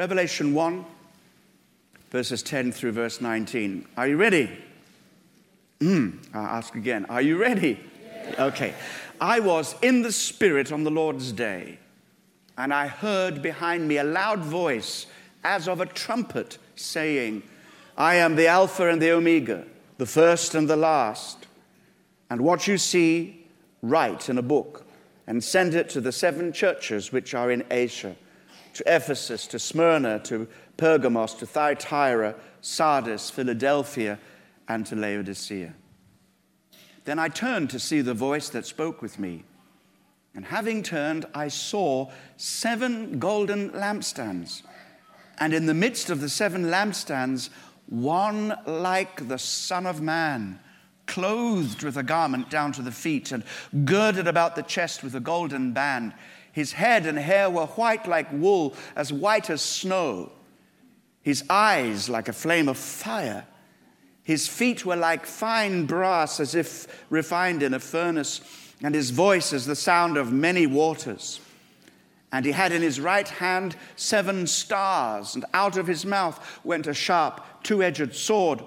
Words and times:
Revelation 0.00 0.54
1, 0.54 0.86
verses 2.10 2.42
10 2.42 2.72
through 2.72 2.92
verse 2.92 3.20
19. 3.20 3.86
Are 3.98 4.08
you 4.08 4.16
ready? 4.16 4.50
Mm, 5.78 6.26
I'll 6.32 6.46
ask 6.46 6.74
again. 6.74 7.04
Are 7.10 7.20
you 7.20 7.36
ready? 7.36 7.78
Okay. 8.38 8.72
I 9.20 9.40
was 9.40 9.74
in 9.82 10.00
the 10.00 10.10
Spirit 10.10 10.72
on 10.72 10.84
the 10.84 10.90
Lord's 10.90 11.32
day, 11.32 11.78
and 12.56 12.72
I 12.72 12.86
heard 12.86 13.42
behind 13.42 13.86
me 13.86 13.98
a 13.98 14.04
loud 14.04 14.38
voice 14.38 15.04
as 15.44 15.68
of 15.68 15.82
a 15.82 15.86
trumpet 15.86 16.56
saying, 16.76 17.42
I 17.94 18.14
am 18.14 18.36
the 18.36 18.46
Alpha 18.46 18.88
and 18.88 19.02
the 19.02 19.10
Omega, 19.10 19.66
the 19.98 20.06
first 20.06 20.54
and 20.54 20.66
the 20.66 20.76
last. 20.76 21.46
And 22.30 22.40
what 22.40 22.66
you 22.66 22.78
see, 22.78 23.46
write 23.82 24.30
in 24.30 24.38
a 24.38 24.42
book 24.42 24.86
and 25.26 25.44
send 25.44 25.74
it 25.74 25.90
to 25.90 26.00
the 26.00 26.10
seven 26.10 26.54
churches 26.54 27.12
which 27.12 27.34
are 27.34 27.50
in 27.50 27.66
Asia 27.70 28.16
to 28.74 28.84
Ephesus, 28.86 29.46
to 29.48 29.58
Smyrna, 29.58 30.18
to 30.20 30.48
Pergamos, 30.76 31.34
to 31.34 31.46
Thyatira, 31.46 32.34
Sardis, 32.60 33.30
Philadelphia, 33.30 34.18
and 34.68 34.86
to 34.86 34.96
Laodicea. 34.96 35.74
Then 37.04 37.18
I 37.18 37.28
turned 37.28 37.70
to 37.70 37.80
see 37.80 38.00
the 38.02 38.14
voice 38.14 38.50
that 38.50 38.66
spoke 38.66 39.02
with 39.02 39.18
me. 39.18 39.44
And 40.34 40.44
having 40.44 40.82
turned, 40.82 41.26
I 41.34 41.48
saw 41.48 42.10
seven 42.36 43.18
golden 43.18 43.70
lampstands. 43.70 44.62
And 45.38 45.52
in 45.52 45.66
the 45.66 45.74
midst 45.74 46.10
of 46.10 46.20
the 46.20 46.28
seven 46.28 46.66
lampstands, 46.66 47.48
one 47.88 48.54
like 48.66 49.26
the 49.26 49.38
Son 49.38 49.86
of 49.86 50.00
Man, 50.00 50.60
clothed 51.06 51.82
with 51.82 51.96
a 51.96 52.04
garment 52.04 52.48
down 52.50 52.70
to 52.72 52.82
the 52.82 52.92
feet, 52.92 53.32
and 53.32 53.42
girded 53.84 54.28
about 54.28 54.54
the 54.54 54.62
chest 54.62 55.02
with 55.02 55.14
a 55.16 55.20
golden 55.20 55.72
band. 55.72 56.14
His 56.52 56.72
head 56.72 57.06
and 57.06 57.18
hair 57.18 57.48
were 57.48 57.66
white 57.66 58.06
like 58.06 58.32
wool, 58.32 58.74
as 58.96 59.12
white 59.12 59.50
as 59.50 59.62
snow. 59.62 60.32
His 61.22 61.44
eyes 61.48 62.08
like 62.08 62.28
a 62.28 62.32
flame 62.32 62.68
of 62.68 62.78
fire. 62.78 63.46
His 64.22 64.48
feet 64.48 64.84
were 64.84 64.96
like 64.96 65.26
fine 65.26 65.86
brass, 65.86 66.40
as 66.40 66.54
if 66.54 67.04
refined 67.10 67.62
in 67.62 67.74
a 67.74 67.80
furnace, 67.80 68.40
and 68.82 68.94
his 68.94 69.10
voice 69.10 69.52
as 69.52 69.66
the 69.66 69.76
sound 69.76 70.16
of 70.16 70.32
many 70.32 70.66
waters. 70.66 71.40
And 72.32 72.44
he 72.44 72.52
had 72.52 72.72
in 72.72 72.80
his 72.80 73.00
right 73.00 73.28
hand 73.28 73.76
seven 73.96 74.46
stars, 74.46 75.34
and 75.34 75.44
out 75.52 75.76
of 75.76 75.86
his 75.86 76.06
mouth 76.06 76.60
went 76.64 76.86
a 76.86 76.94
sharp, 76.94 77.44
two 77.62 77.82
edged 77.82 78.14
sword. 78.14 78.62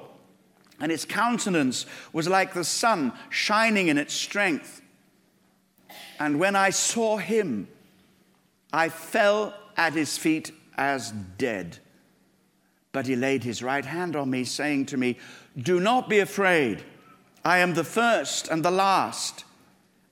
And 0.80 0.92
his 0.92 1.06
countenance 1.06 1.86
was 2.12 2.28
like 2.28 2.54
the 2.54 2.66
sun 2.66 3.14
shining 3.30 3.88
in 3.88 3.98
its 3.98 4.14
strength. 4.14 4.82
And 6.24 6.40
when 6.40 6.56
I 6.56 6.70
saw 6.70 7.18
him, 7.18 7.68
I 8.72 8.88
fell 8.88 9.54
at 9.76 9.92
his 9.92 10.18
feet 10.18 10.54
as 10.78 11.12
dead. 11.12 11.80
But 12.94 13.08
he 13.08 13.18
laid 13.18 13.44
his 13.44 13.62
right 13.62 13.84
hand 13.84 14.16
on 14.16 14.30
me, 14.30 14.46
saying 14.46 14.86
to 14.86 14.98
me, 14.98 15.18
Do 15.62 15.82
not 15.82 16.08
be 16.08 16.20
afraid. 16.20 16.82
I 17.44 17.58
am 17.58 17.74
the 17.74 17.84
first 17.84 18.48
and 18.48 18.64
the 18.64 18.72
last. 18.72 19.44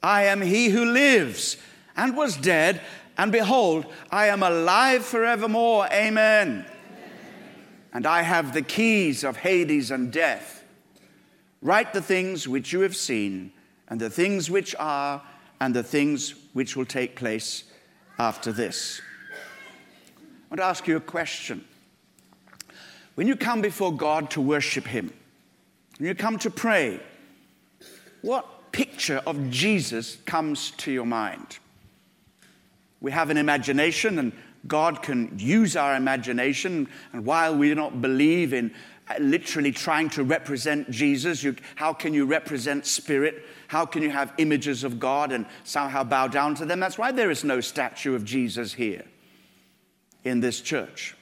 I 0.04 0.24
am 0.24 0.42
he 0.42 0.68
who 0.68 0.84
lives 0.84 1.56
and 1.96 2.18
was 2.18 2.36
dead, 2.36 2.82
and 3.18 3.32
behold, 3.32 3.86
I 4.12 4.28
am 4.28 4.44
alive 4.44 5.06
forevermore. 5.06 5.86
Amen. 5.94 6.66
Amen. 6.66 6.66
And 7.94 8.06
I 8.06 8.24
have 8.24 8.54
the 8.54 8.64
keys 8.64 9.24
of 9.24 9.38
Hades 9.38 9.92
and 9.92 10.12
death. 10.12 10.66
Write 11.62 11.94
the 11.94 12.02
things 12.02 12.50
which 12.50 12.74
you 12.74 12.82
have 12.82 12.98
seen, 12.98 13.54
and 13.88 13.98
the 13.98 14.10
things 14.10 14.52
which 14.52 14.76
are, 14.78 15.22
and 15.62 15.76
the 15.76 15.84
things 15.84 16.34
which 16.54 16.76
will 16.76 16.86
take 16.86 17.16
place 17.16 17.66
after 18.18 18.52
this. 18.52 19.00
I 19.32 20.50
want 20.50 20.60
to 20.60 20.66
ask 20.66 20.88
you 20.88 20.98
a 20.98 21.00
question. 21.00 21.64
When 23.14 23.28
you 23.28 23.36
come 23.36 23.62
before 23.62 23.96
God 23.96 24.32
to 24.32 24.42
worship 24.42 24.88
Him, 24.88 25.14
when 26.00 26.08
you 26.08 26.16
come 26.16 26.40
to 26.40 26.50
pray, 26.50 27.00
what 28.24 28.72
picture 28.72 29.22
of 29.28 29.52
Jesus 29.52 30.18
comes 30.26 30.72
to 30.72 30.92
your 30.92 31.06
mind? 31.06 31.60
We 33.00 33.12
have 33.12 33.30
an 33.30 33.38
imagination, 33.38 34.18
and 34.18 34.34
God 34.68 35.04
can 35.04 35.38
use 35.38 35.76
our 35.76 35.96
imagination. 35.96 36.88
And 37.14 37.24
while 37.24 37.56
we 37.56 37.70
do 37.70 37.76
not 37.76 38.02
believe 38.02 38.52
in 38.52 38.74
literally 39.20 39.72
trying 39.72 40.10
to 40.12 40.24
represent 40.24 40.90
Jesus, 40.90 41.44
you, 41.44 41.56
how 41.76 41.94
can 41.94 42.16
you 42.16 42.26
represent 42.26 42.88
spirit? 42.88 43.46
How 43.72 43.86
can 43.86 44.02
you 44.02 44.10
have 44.10 44.34
images 44.38 44.84
of 44.84 45.00
God 45.00 45.32
and 45.32 45.46
somehow 45.64 46.04
bow 46.04 46.28
down 46.28 46.56
to 46.56 46.66
them? 46.66 46.82
That's 46.82 46.98
why 46.98 47.14
there 47.14 47.32
is 47.32 47.46
no 47.46 47.62
statue 47.62 48.16
of 48.16 48.26
Jesus 48.26 48.74
here 48.74 49.06
in 50.26 50.42
this 50.42 50.60
church. 50.60 51.16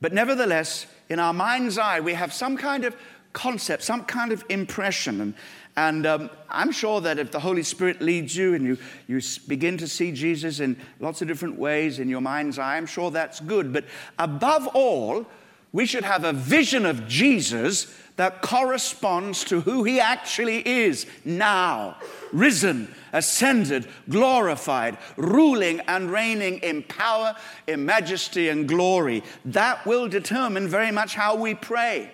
But 0.00 0.12
nevertheless, 0.12 0.86
in 1.08 1.18
our 1.18 1.32
mind's 1.32 1.76
eye, 1.76 1.98
we 1.98 2.14
have 2.14 2.32
some 2.32 2.56
kind 2.56 2.84
of 2.84 2.94
concept, 3.32 3.82
some 3.82 4.04
kind 4.04 4.30
of 4.30 4.44
impression. 4.48 5.20
And, 5.20 5.34
and 5.76 6.06
um, 6.06 6.30
I'm 6.48 6.70
sure 6.70 7.00
that 7.00 7.18
if 7.18 7.32
the 7.32 7.40
Holy 7.40 7.64
Spirit 7.64 8.00
leads 8.00 8.36
you 8.36 8.54
and 8.54 8.64
you, 8.64 8.78
you 9.08 9.20
begin 9.48 9.76
to 9.78 9.88
see 9.88 10.12
Jesus 10.12 10.60
in 10.60 10.76
lots 11.00 11.20
of 11.20 11.26
different 11.26 11.58
ways 11.58 11.98
in 11.98 12.08
your 12.08 12.20
mind's 12.20 12.60
eye, 12.60 12.76
I'm 12.76 12.86
sure 12.86 13.10
that's 13.10 13.40
good. 13.40 13.72
But 13.72 13.86
above 14.20 14.68
all, 14.68 15.26
we 15.72 15.86
should 15.86 16.04
have 16.04 16.24
a 16.24 16.32
vision 16.32 16.84
of 16.84 17.06
Jesus 17.06 17.94
that 18.16 18.42
corresponds 18.42 19.44
to 19.44 19.60
who 19.60 19.84
he 19.84 19.98
actually 20.00 20.66
is 20.68 21.06
now 21.24 21.96
risen, 22.32 22.92
ascended, 23.12 23.86
glorified, 24.08 24.98
ruling 25.16 25.80
and 25.80 26.10
reigning 26.10 26.58
in 26.58 26.82
power, 26.82 27.34
in 27.66 27.84
majesty, 27.84 28.48
and 28.48 28.68
glory. 28.68 29.22
That 29.44 29.86
will 29.86 30.08
determine 30.08 30.68
very 30.68 30.90
much 30.90 31.14
how 31.14 31.36
we 31.36 31.54
pray. 31.54 32.10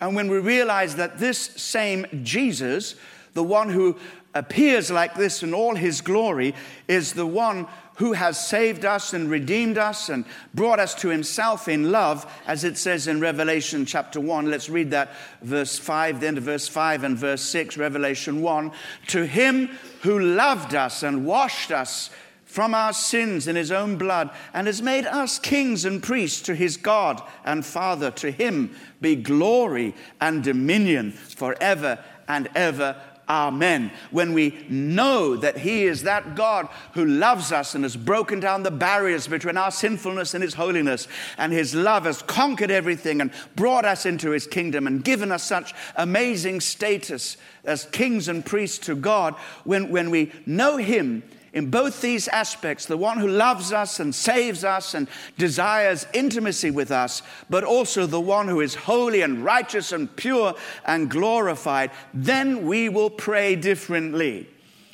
And 0.00 0.16
when 0.16 0.28
we 0.28 0.38
realize 0.38 0.96
that 0.96 1.18
this 1.18 1.38
same 1.38 2.06
Jesus, 2.22 2.96
the 3.34 3.44
one 3.44 3.68
who 3.68 3.96
appears 4.34 4.90
like 4.90 5.14
this 5.14 5.42
in 5.42 5.52
all 5.52 5.74
his 5.74 6.00
glory, 6.00 6.54
is 6.88 7.12
the 7.12 7.26
one 7.26 7.66
who 8.00 8.14
has 8.14 8.42
saved 8.42 8.86
us 8.86 9.12
and 9.12 9.30
redeemed 9.30 9.76
us 9.76 10.08
and 10.08 10.24
brought 10.54 10.80
us 10.80 10.94
to 10.94 11.10
himself 11.10 11.68
in 11.68 11.92
love, 11.92 12.26
as 12.46 12.64
it 12.64 12.78
says 12.78 13.06
in 13.06 13.20
Revelation 13.20 13.84
chapter 13.84 14.18
1. 14.18 14.50
Let's 14.50 14.70
read 14.70 14.90
that 14.92 15.12
verse 15.42 15.78
5, 15.78 16.18
the 16.20 16.26
end 16.26 16.38
of 16.38 16.44
verse 16.44 16.66
5 16.66 17.04
and 17.04 17.18
verse 17.18 17.42
6, 17.42 17.76
Revelation 17.76 18.40
1. 18.40 18.72
To 19.08 19.26
him 19.26 19.68
who 20.00 20.18
loved 20.18 20.74
us 20.74 21.02
and 21.02 21.26
washed 21.26 21.70
us 21.70 22.08
from 22.46 22.74
our 22.74 22.94
sins 22.94 23.46
in 23.46 23.54
his 23.54 23.70
own 23.70 23.98
blood 23.98 24.30
and 24.54 24.66
has 24.66 24.80
made 24.80 25.04
us 25.04 25.38
kings 25.38 25.84
and 25.84 26.02
priests 26.02 26.40
to 26.40 26.54
his 26.54 26.78
God 26.78 27.22
and 27.44 27.66
Father. 27.66 28.10
To 28.12 28.30
him 28.30 28.74
be 29.02 29.14
glory 29.14 29.94
and 30.22 30.42
dominion 30.42 31.12
forever 31.12 32.02
and 32.26 32.48
ever. 32.54 32.96
Amen. 33.30 33.92
When 34.10 34.32
we 34.32 34.66
know 34.68 35.36
that 35.36 35.58
He 35.58 35.84
is 35.84 36.02
that 36.02 36.34
God 36.34 36.68
who 36.94 37.04
loves 37.04 37.52
us 37.52 37.76
and 37.76 37.84
has 37.84 37.94
broken 37.94 38.40
down 38.40 38.64
the 38.64 38.72
barriers 38.72 39.28
between 39.28 39.56
our 39.56 39.70
sinfulness 39.70 40.34
and 40.34 40.42
His 40.42 40.54
holiness, 40.54 41.06
and 41.38 41.52
His 41.52 41.72
love 41.72 42.06
has 42.06 42.22
conquered 42.22 42.72
everything 42.72 43.20
and 43.20 43.30
brought 43.54 43.84
us 43.84 44.04
into 44.04 44.30
His 44.30 44.48
kingdom 44.48 44.88
and 44.88 45.04
given 45.04 45.30
us 45.30 45.44
such 45.44 45.72
amazing 45.94 46.60
status 46.60 47.36
as 47.62 47.84
kings 47.92 48.26
and 48.26 48.44
priests 48.44 48.84
to 48.86 48.96
God, 48.96 49.34
when, 49.62 49.90
when 49.90 50.10
we 50.10 50.32
know 50.44 50.76
Him, 50.76 51.22
in 51.52 51.70
both 51.70 52.00
these 52.00 52.28
aspects 52.28 52.86
the 52.86 52.96
one 52.96 53.18
who 53.18 53.28
loves 53.28 53.72
us 53.72 53.98
and 53.98 54.14
saves 54.14 54.64
us 54.64 54.94
and 54.94 55.08
desires 55.36 56.06
intimacy 56.12 56.70
with 56.70 56.90
us, 56.90 57.22
but 57.48 57.64
also 57.64 58.06
the 58.06 58.20
one 58.20 58.46
who 58.46 58.60
is 58.60 58.74
holy 58.74 59.22
and 59.22 59.44
righteous 59.44 59.92
and 59.92 60.14
pure 60.16 60.54
and 60.86 61.10
glorified, 61.10 61.90
then 62.14 62.66
we 62.66 62.88
will 62.88 63.10
pray 63.10 63.56
differently. 63.56 64.48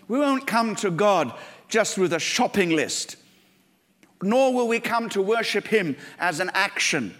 We 0.09 0.19
won't 0.19 0.47
come 0.47 0.75
to 0.77 0.91
God 0.91 1.33
just 1.69 1.99
with 1.99 2.13
a 2.13 2.21
shopping 2.21 2.71
list, 2.71 3.17
nor 4.23 4.55
will 4.55 4.69
we 4.69 4.81
come 4.81 5.09
to 5.11 5.21
worship 5.21 5.67
Him 5.67 5.97
as 6.19 6.41
an 6.41 6.51
action. 6.55 7.15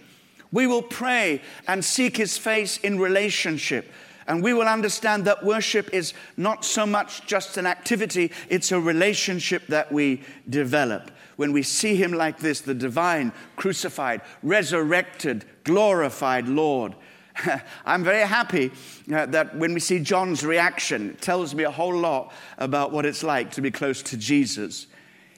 We 0.51 0.65
will 0.65 0.81
pray 0.81 1.41
and 1.67 1.83
seek 1.83 2.17
His 2.17 2.37
face 2.37 2.77
in 2.77 2.99
relationship 2.99 3.91
and 4.27 4.43
we 4.43 4.53
will 4.53 4.67
understand 4.67 5.25
that 5.25 5.43
worship 5.43 5.93
is 5.93 6.13
not 6.35 6.65
so 6.65 6.85
much 6.85 7.25
just 7.25 7.57
an 7.57 7.65
activity, 7.65 8.31
it's 8.49 8.71
a 8.71 8.79
relationship 8.79 9.65
that 9.67 9.91
we 9.91 10.21
develop. 10.49 11.11
When 11.37 11.53
we 11.53 11.63
see 11.63 11.95
Him 11.95 12.11
like 12.11 12.39
this, 12.39 12.61
the 12.61 12.73
divine, 12.73 13.31
crucified, 13.55 14.21
resurrected, 14.43 15.45
glorified 15.63 16.47
Lord. 16.47 16.95
I'm 17.85 18.03
very 18.03 18.27
happy 18.27 18.71
uh, 19.13 19.27
that 19.27 19.55
when 19.55 19.73
we 19.73 19.79
see 19.79 19.99
John's 19.99 20.43
reaction, 20.45 21.11
it 21.11 21.21
tells 21.21 21.53
me 21.55 21.63
a 21.63 21.71
whole 21.71 21.95
lot 21.95 22.33
about 22.57 22.91
what 22.91 23.05
it's 23.05 23.23
like 23.23 23.51
to 23.51 23.61
be 23.61 23.71
close 23.71 24.01
to 24.03 24.17
Jesus. 24.17 24.87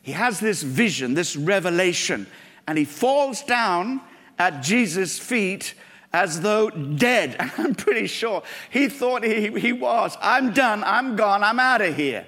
He 0.02 0.14
has 0.14 0.40
this 0.40 0.64
vision, 0.64 1.14
this 1.14 1.36
revelation, 1.36 2.26
and 2.68 2.78
he 2.78 2.86
falls 2.86 3.44
down 3.44 4.02
at 4.40 4.64
Jesus' 4.64 5.20
feet 5.20 5.76
as 6.14 6.42
though 6.42 6.70
dead. 6.70 7.36
I'm 7.58 7.76
pretty 7.76 8.08
sure 8.08 8.44
he 8.70 8.90
thought 8.90 9.24
he, 9.24 9.60
he 9.60 9.74
was. 9.74 10.18
I'm 10.22 10.54
done. 10.54 10.84
I'm 10.84 11.16
gone. 11.16 11.44
I'm 11.44 11.60
out 11.60 11.82
of 11.82 11.96
here. 11.96 12.26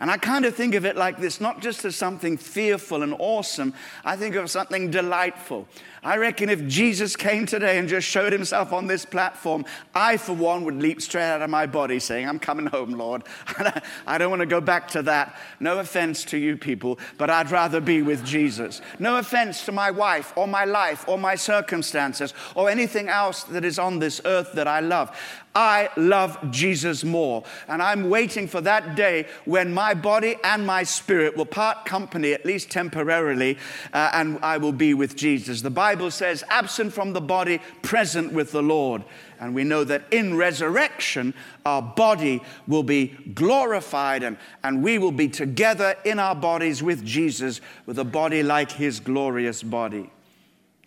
And 0.00 0.10
I 0.10 0.16
kind 0.18 0.44
of 0.44 0.54
think 0.54 0.74
of 0.74 0.84
it 0.84 0.96
like 0.96 1.18
this 1.18 1.40
not 1.40 1.62
just 1.62 1.84
as 1.84 1.94
something 1.94 2.36
fearful 2.36 3.02
and 3.02 3.14
awesome, 3.18 3.74
I 4.04 4.16
think 4.16 4.34
of 4.34 4.50
something 4.50 4.90
delightful. 4.90 5.68
I 6.04 6.18
reckon 6.18 6.50
if 6.50 6.66
Jesus 6.66 7.16
came 7.16 7.46
today 7.46 7.78
and 7.78 7.88
just 7.88 8.06
showed 8.06 8.32
himself 8.32 8.72
on 8.74 8.86
this 8.86 9.06
platform, 9.06 9.64
I, 9.94 10.18
for 10.18 10.34
one, 10.34 10.64
would 10.64 10.76
leap 10.76 11.00
straight 11.00 11.30
out 11.30 11.40
of 11.40 11.48
my 11.48 11.64
body 11.64 11.98
saying, 11.98 12.28
I'm 12.28 12.38
coming 12.38 12.66
home, 12.66 12.90
Lord. 12.90 13.22
I 14.06 14.18
don't 14.18 14.28
want 14.28 14.40
to 14.40 14.46
go 14.46 14.60
back 14.60 14.88
to 14.88 15.02
that. 15.02 15.36
No 15.60 15.78
offense 15.78 16.24
to 16.26 16.36
you 16.36 16.58
people, 16.58 16.98
but 17.16 17.30
I'd 17.30 17.50
rather 17.50 17.80
be 17.80 18.02
with 18.02 18.22
Jesus. 18.24 18.82
No 18.98 19.16
offense 19.16 19.64
to 19.64 19.72
my 19.72 19.90
wife 19.90 20.34
or 20.36 20.46
my 20.46 20.66
life 20.66 21.08
or 21.08 21.16
my 21.16 21.36
circumstances 21.36 22.34
or 22.54 22.68
anything 22.68 23.08
else 23.08 23.44
that 23.44 23.64
is 23.64 23.78
on 23.78 23.98
this 23.98 24.20
earth 24.26 24.52
that 24.52 24.68
I 24.68 24.80
love. 24.80 25.16
I 25.54 25.88
love 25.96 26.50
Jesus 26.50 27.04
more. 27.04 27.44
And 27.68 27.80
I'm 27.80 28.10
waiting 28.10 28.48
for 28.48 28.60
that 28.62 28.96
day 28.96 29.26
when 29.44 29.72
my 29.72 29.94
body 29.94 30.34
and 30.42 30.66
my 30.66 30.82
spirit 30.82 31.36
will 31.36 31.46
part 31.46 31.84
company, 31.84 32.32
at 32.32 32.44
least 32.44 32.70
temporarily, 32.70 33.58
uh, 33.92 34.10
and 34.14 34.38
I 34.42 34.58
will 34.58 34.72
be 34.72 34.94
with 34.94 35.14
Jesus. 35.14 35.62
The 35.62 35.70
Bible 35.70 35.93
says, 36.10 36.44
absent 36.48 36.92
from 36.92 37.12
the 37.12 37.20
body, 37.20 37.60
present 37.82 38.32
with 38.32 38.52
the 38.52 38.62
Lord. 38.62 39.04
And 39.40 39.54
we 39.54 39.64
know 39.64 39.84
that 39.84 40.04
in 40.10 40.36
resurrection, 40.36 41.34
our 41.66 41.82
body 41.82 42.42
will 42.66 42.82
be 42.82 43.08
glorified 43.34 44.22
and, 44.22 44.36
and 44.62 44.82
we 44.82 44.98
will 44.98 45.12
be 45.12 45.28
together 45.28 45.96
in 46.04 46.18
our 46.18 46.34
bodies 46.34 46.82
with 46.82 47.04
Jesus, 47.04 47.60
with 47.86 47.98
a 47.98 48.04
body 48.04 48.42
like 48.42 48.72
his 48.72 49.00
glorious 49.00 49.62
body. 49.62 50.10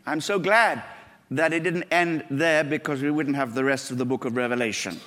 I'm 0.05 0.21
so 0.21 0.39
glad 0.39 0.83
that 1.31 1.53
it 1.53 1.63
didn't 1.63 1.83
end 1.91 2.23
there 2.29 2.63
because 2.63 3.01
we 3.01 3.11
wouldn't 3.11 3.35
have 3.35 3.53
the 3.53 3.63
rest 3.63 3.91
of 3.91 3.97
the 3.97 4.05
book 4.05 4.25
of 4.25 4.35
Revelation. 4.35 4.99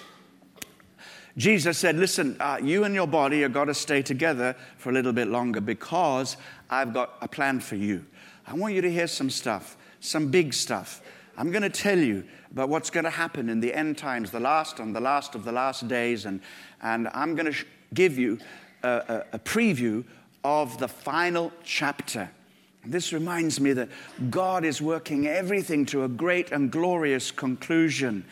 Jesus 1.36 1.78
said, 1.78 1.96
Listen, 1.96 2.36
uh, 2.40 2.58
you 2.62 2.84
and 2.84 2.94
your 2.94 3.06
body 3.06 3.44
are 3.44 3.48
got 3.48 3.66
to 3.66 3.74
stay 3.74 4.02
together 4.02 4.54
for 4.76 4.90
a 4.90 4.92
little 4.92 5.12
bit 5.12 5.28
longer 5.28 5.60
because 5.60 6.36
I've 6.68 6.92
got 6.92 7.14
a 7.20 7.28
plan 7.28 7.60
for 7.60 7.76
you. 7.76 8.04
I 8.46 8.54
want 8.54 8.74
you 8.74 8.82
to 8.82 8.90
hear 8.90 9.06
some 9.06 9.30
stuff, 9.30 9.76
some 10.00 10.30
big 10.30 10.52
stuff. 10.52 11.02
I'm 11.36 11.50
going 11.50 11.62
to 11.62 11.70
tell 11.70 11.98
you 11.98 12.24
about 12.50 12.68
what's 12.68 12.90
going 12.90 13.04
to 13.04 13.10
happen 13.10 13.48
in 13.48 13.60
the 13.60 13.72
end 13.72 13.96
times, 13.96 14.30
the 14.30 14.40
last 14.40 14.80
and 14.80 14.94
the 14.94 15.00
last 15.00 15.34
of 15.34 15.44
the 15.44 15.52
last 15.52 15.86
days, 15.88 16.26
and, 16.26 16.40
and 16.82 17.08
I'm 17.14 17.34
going 17.34 17.46
to 17.46 17.52
sh- 17.52 17.64
give 17.94 18.18
you 18.18 18.38
a, 18.82 18.88
a, 18.88 19.24
a 19.34 19.38
preview 19.38 20.04
of 20.44 20.78
the 20.78 20.88
final 20.88 21.52
chapter. 21.62 22.30
This 22.84 23.12
reminds 23.12 23.60
me 23.60 23.72
that 23.74 23.90
God 24.30 24.64
is 24.64 24.80
working 24.80 25.26
everything 25.26 25.86
to 25.86 26.04
a 26.04 26.08
great 26.08 26.50
and 26.50 26.70
glorious 26.70 27.30
conclusion. 27.30 28.24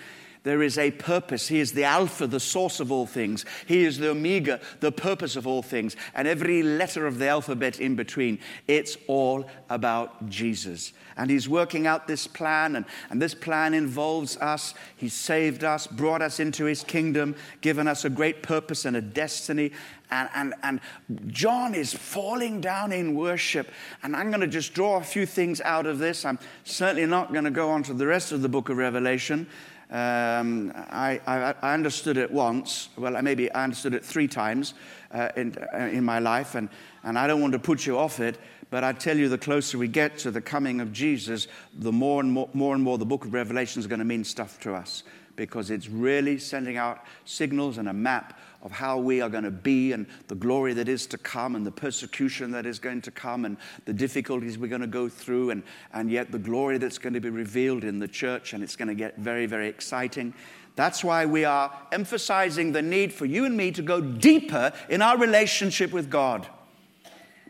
There 0.42 0.62
is 0.62 0.78
a 0.78 0.90
purpose. 0.92 1.48
He 1.48 1.60
is 1.60 1.72
the 1.72 1.84
Alpha, 1.84 2.26
the 2.26 2.40
source 2.40 2.80
of 2.80 2.90
all 2.90 3.06
things. 3.06 3.44
He 3.66 3.84
is 3.84 3.98
the 3.98 4.10
Omega, 4.10 4.60
the 4.80 4.92
purpose 4.92 5.36
of 5.36 5.46
all 5.46 5.62
things. 5.62 5.96
And 6.14 6.26
every 6.26 6.62
letter 6.62 7.06
of 7.06 7.18
the 7.18 7.28
alphabet 7.28 7.80
in 7.80 7.96
between, 7.96 8.38
it's 8.66 8.96
all 9.06 9.50
about 9.68 10.30
Jesus. 10.30 10.94
And 11.18 11.30
He's 11.30 11.48
working 11.48 11.86
out 11.86 12.06
this 12.06 12.26
plan, 12.26 12.76
and, 12.76 12.86
and 13.10 13.20
this 13.20 13.34
plan 13.34 13.74
involves 13.74 14.36
us. 14.38 14.72
He 14.96 15.08
saved 15.08 15.64
us, 15.64 15.86
brought 15.86 16.22
us 16.22 16.40
into 16.40 16.64
His 16.64 16.82
kingdom, 16.82 17.34
given 17.60 17.86
us 17.86 18.04
a 18.04 18.10
great 18.10 18.42
purpose 18.42 18.84
and 18.84 18.96
a 18.96 19.02
destiny. 19.02 19.72
And, 20.10 20.30
and, 20.34 20.54
and 20.62 20.80
John 21.26 21.74
is 21.74 21.92
falling 21.92 22.60
down 22.60 22.92
in 22.92 23.14
worship. 23.14 23.68
And 24.02 24.16
I'm 24.16 24.30
going 24.30 24.40
to 24.40 24.46
just 24.46 24.72
draw 24.72 24.96
a 24.96 25.02
few 25.02 25.26
things 25.26 25.60
out 25.60 25.86
of 25.86 25.98
this. 25.98 26.24
I'm 26.24 26.38
certainly 26.64 27.04
not 27.04 27.32
going 27.32 27.44
to 27.44 27.50
go 27.50 27.68
on 27.70 27.82
to 27.82 27.92
the 27.92 28.06
rest 28.06 28.32
of 28.32 28.40
the 28.40 28.48
book 28.48 28.70
of 28.70 28.78
Revelation. 28.78 29.46
Um, 29.90 30.70
I, 30.76 31.18
I, 31.26 31.54
I, 31.62 31.72
understood 31.72 32.18
it 32.18 32.30
once. 32.30 32.90
Well, 32.98 33.22
maybe 33.22 33.50
I 33.50 33.64
understood 33.64 33.94
it 33.94 34.04
three 34.04 34.28
times 34.28 34.74
uh, 35.10 35.30
in, 35.34 35.56
uh, 35.72 35.78
in 35.78 36.04
my 36.04 36.18
life, 36.18 36.56
and, 36.56 36.68
and 37.04 37.18
I 37.18 37.26
don't 37.26 37.40
want 37.40 37.54
to 37.54 37.58
put 37.58 37.86
you 37.86 37.96
off 37.96 38.20
it. 38.20 38.36
But 38.70 38.84
I 38.84 38.92
tell 38.92 39.16
you, 39.16 39.28
the 39.28 39.38
closer 39.38 39.78
we 39.78 39.88
get 39.88 40.18
to 40.18 40.30
the 40.30 40.40
coming 40.40 40.80
of 40.80 40.92
Jesus, 40.92 41.48
the 41.72 41.92
more 41.92 42.20
and 42.20 42.30
more, 42.30 42.50
more, 42.52 42.74
and 42.74 42.82
more 42.84 42.98
the 42.98 43.06
book 43.06 43.24
of 43.24 43.32
Revelation 43.32 43.80
is 43.80 43.86
going 43.86 44.00
to 44.00 44.04
mean 44.04 44.24
stuff 44.24 44.60
to 44.60 44.74
us 44.74 45.04
because 45.36 45.70
it's 45.70 45.88
really 45.88 46.36
sending 46.36 46.76
out 46.76 47.04
signals 47.24 47.78
and 47.78 47.88
a 47.88 47.92
map 47.92 48.38
of 48.62 48.72
how 48.72 48.98
we 48.98 49.20
are 49.20 49.28
going 49.28 49.44
to 49.44 49.52
be 49.52 49.92
and 49.92 50.04
the 50.26 50.34
glory 50.34 50.74
that 50.74 50.88
is 50.88 51.06
to 51.06 51.16
come 51.16 51.54
and 51.54 51.64
the 51.64 51.70
persecution 51.70 52.50
that 52.50 52.66
is 52.66 52.80
going 52.80 53.00
to 53.00 53.12
come 53.12 53.44
and 53.44 53.56
the 53.84 53.92
difficulties 53.92 54.58
we're 54.58 54.66
going 54.66 54.80
to 54.80 54.86
go 54.88 55.08
through 55.08 55.50
and, 55.50 55.62
and 55.94 56.10
yet 56.10 56.32
the 56.32 56.38
glory 56.38 56.76
that's 56.76 56.98
going 56.98 57.12
to 57.12 57.20
be 57.20 57.30
revealed 57.30 57.84
in 57.84 58.00
the 58.00 58.08
church 58.08 58.52
and 58.52 58.64
it's 58.64 58.74
going 58.74 58.88
to 58.88 58.96
get 58.96 59.16
very, 59.16 59.46
very 59.46 59.68
exciting. 59.68 60.34
That's 60.74 61.04
why 61.04 61.24
we 61.24 61.44
are 61.44 61.72
emphasizing 61.92 62.72
the 62.72 62.82
need 62.82 63.12
for 63.12 63.24
you 63.24 63.44
and 63.44 63.56
me 63.56 63.70
to 63.72 63.82
go 63.82 64.00
deeper 64.00 64.72
in 64.88 65.02
our 65.02 65.16
relationship 65.16 65.92
with 65.92 66.10
God. 66.10 66.48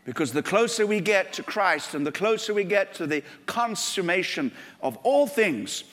Because 0.09 0.33
the 0.33 0.41
closer 0.41 0.87
we 0.87 1.01
get 1.01 1.33
to 1.33 1.43
Christ 1.43 1.93
and 1.93 2.03
the 2.03 2.11
closer 2.11 2.51
we 2.51 2.63
get 2.63 2.95
to 2.95 3.05
the 3.05 3.21
consummation 3.45 4.51
of 4.81 4.97
all 5.03 5.27
things, 5.27 5.83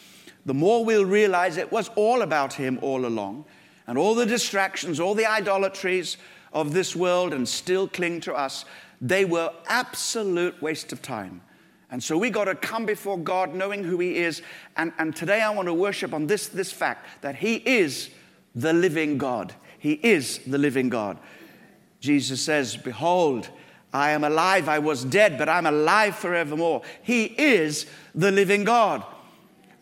the 0.47 0.55
more 0.55 0.87
we'll 0.87 1.05
realize 1.05 1.59
it 1.59 1.71
was 1.71 1.91
all 1.97 2.23
about 2.23 2.55
Him 2.55 2.79
all 2.81 3.05
along 3.05 3.45
and 3.87 3.99
all 3.99 4.15
the 4.15 4.25
distractions, 4.25 5.01
all 5.01 5.15
the 5.15 5.27
idolatries 5.27 6.17
of 6.55 6.73
this 6.73 6.97
world 6.97 7.35
and 7.35 7.47
still 7.47 7.87
cling 7.87 8.23
to 8.23 8.33
us, 8.33 8.65
they 9.03 9.27
were 9.27 9.53
absolute 9.69 10.63
waste 10.63 10.95
of 10.95 11.03
time. 11.03 11.43
And 11.91 12.03
so 12.03 12.17
we 12.17 12.31
got 12.31 12.47
to 12.47 12.55
come 12.55 12.87
before 12.87 13.19
God 13.19 13.55
knowing 13.55 13.85
who 13.85 13.99
He 13.99 14.17
is. 14.17 14.41
And, 14.79 14.95
and 14.97 15.15
today 15.15 15.43
I 15.43 15.51
want 15.51 15.69
to 15.69 15.75
worship 15.75 16.15
on 16.15 16.27
this, 16.27 16.49
this 16.49 16.73
fact 16.73 17.07
that 17.21 17.37
He 17.37 17.57
is 17.57 18.09
the 18.55 18.73
living 18.73 19.19
God. 19.19 19.55
He 19.79 19.93
is 20.03 20.39
the 20.39 20.57
living 20.57 20.89
God. 20.89 21.19
Jesus 22.01 22.41
says, 22.41 22.79
Behold, 22.79 23.51
I 23.97 24.11
am 24.11 24.25
alive. 24.25 24.69
I 24.69 24.79
was 24.79 25.05
dead, 25.05 25.39
but 25.39 25.49
I'm 25.49 25.67
alive 25.67 26.17
forevermore. 26.17 26.83
He 27.03 27.25
is 27.25 27.87
the 28.15 28.31
living 28.31 28.65
God. 28.65 29.03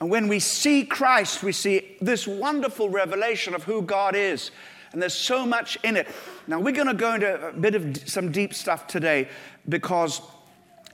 And 0.01 0.09
when 0.11 0.29
we 0.29 0.39
see 0.39 0.85
Christ, 0.85 1.43
we 1.43 1.53
see 1.53 1.97
this 2.01 2.27
wonderful 2.27 2.91
revelation 2.91 3.55
of 3.55 3.65
who 3.65 3.83
God 3.83 4.15
is. 4.15 4.51
And 4.93 5.03
there's 5.03 5.15
so 5.15 5.45
much 5.45 5.77
in 5.83 5.97
it. 5.97 6.07
Now, 6.47 6.61
we're 6.61 6.75
going 6.75 6.87
to 6.87 6.95
go 6.95 7.15
into 7.15 7.49
a 7.49 7.53
bit 7.53 7.75
of 7.75 8.09
some 8.09 8.31
deep 8.31 8.55
stuff 8.55 8.87
today 8.87 9.29
because 9.69 10.21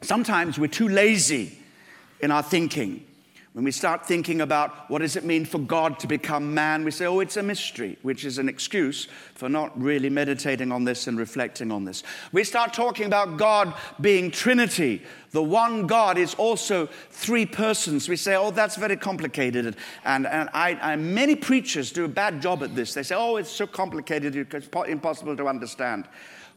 sometimes 0.00 0.58
we're 0.58 0.68
too 0.68 0.88
lazy 0.88 1.58
in 2.20 2.30
our 2.30 2.42
thinking. 2.42 3.04
When 3.52 3.64
we 3.64 3.72
start 3.72 4.06
thinking 4.06 4.42
about 4.42 4.88
what 4.88 5.00
does 5.00 5.16
it 5.16 5.24
mean 5.24 5.44
for 5.44 5.58
God 5.58 5.98
to 6.00 6.06
become 6.06 6.54
man, 6.54 6.84
we 6.84 6.92
say, 6.92 7.06
oh, 7.06 7.18
it's 7.18 7.36
a 7.36 7.42
mystery, 7.42 7.98
which 8.02 8.24
is 8.24 8.38
an 8.38 8.48
excuse 8.48 9.08
for 9.34 9.48
not 9.48 9.76
really 9.80 10.08
meditating 10.08 10.70
on 10.70 10.84
this 10.84 11.08
and 11.08 11.18
reflecting 11.18 11.72
on 11.72 11.84
this. 11.84 12.04
We 12.30 12.44
start 12.44 12.72
talking 12.72 13.06
about 13.06 13.38
God 13.38 13.74
being 14.00 14.30
Trinity. 14.30 15.02
The 15.32 15.42
one 15.42 15.88
God 15.88 16.16
is 16.16 16.34
also 16.34 16.86
three 17.10 17.44
persons. 17.44 18.08
We 18.08 18.14
say, 18.14 18.36
oh, 18.36 18.52
that's 18.52 18.76
very 18.76 18.96
complicated. 18.96 19.74
And, 20.04 20.28
and 20.28 20.48
I, 20.54 20.78
I, 20.80 20.94
many 20.94 21.34
preachers 21.34 21.90
do 21.90 22.04
a 22.04 22.08
bad 22.08 22.40
job 22.40 22.62
at 22.62 22.76
this. 22.76 22.94
They 22.94 23.02
say, 23.02 23.16
oh, 23.16 23.34
it's 23.34 23.50
so 23.50 23.66
complicated, 23.66 24.36
it's 24.36 24.68
impossible 24.86 25.36
to 25.36 25.48
understand. 25.48 26.06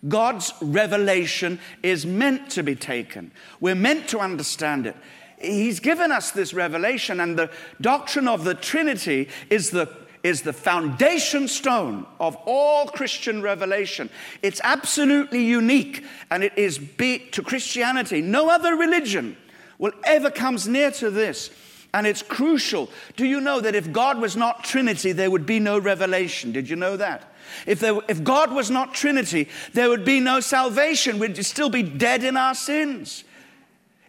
God's 0.08 0.54
revelation 0.62 1.60
is 1.82 2.06
meant 2.06 2.52
to 2.52 2.62
be 2.62 2.76
taken. 2.76 3.32
We're 3.60 3.74
meant 3.74 4.10
to 4.10 4.20
understand 4.20 4.86
it. 4.86 4.96
He's 5.44 5.80
given 5.80 6.12
us 6.12 6.32
this 6.32 6.54
revelation, 6.54 7.20
and 7.20 7.38
the 7.38 7.52
doctrine 7.82 8.28
of 8.28 8.44
the 8.44 8.56
Trinity 8.56 9.30
is 9.50 9.72
the 9.72 9.90
is 10.24 10.42
the 10.44 10.54
foundation 10.54 11.50
stone 11.50 12.06
of 12.20 12.38
all 12.46 12.88
Christian 12.88 13.42
revelation. 13.42 14.10
It's 14.42 14.62
absolutely 14.64 15.44
unique, 15.44 16.06
and 16.32 16.44
it 16.44 16.58
is 16.58 16.80
be, 16.80 17.20
to 17.32 17.44
Christianity. 17.44 18.22
No 18.22 18.50
other 18.50 18.76
religion 18.76 19.36
will 19.78 19.92
ever 20.06 20.32
comes 20.32 20.66
near 20.66 20.92
to 20.92 21.12
this. 21.12 21.52
And 21.94 22.08
it's 22.08 22.24
crucial. 22.24 22.90
Do 23.18 23.26
you 23.26 23.40
know 23.40 23.60
that 23.60 23.76
if 23.76 23.92
God 23.92 24.20
was 24.20 24.36
not 24.36 24.64
Trinity, 24.64 25.12
there 25.12 25.30
would 25.30 25.46
be 25.46 25.60
no 25.60 25.78
revelation? 25.78 26.52
Did 26.52 26.68
you 26.70 26.76
know 26.76 26.98
that? 26.98 27.36
If, 27.68 27.82
there, 27.82 28.00
if 28.08 28.24
God 28.24 28.52
was 28.52 28.72
not 28.72 28.96
Trinity, 28.96 29.50
there 29.74 29.90
would 29.90 30.06
be 30.06 30.20
no 30.20 30.40
salvation. 30.40 31.20
We'd 31.20 31.46
still 31.46 31.70
be 31.70 31.84
dead 31.84 32.24
in 32.24 32.36
our 32.36 32.56
sins. 32.56 33.26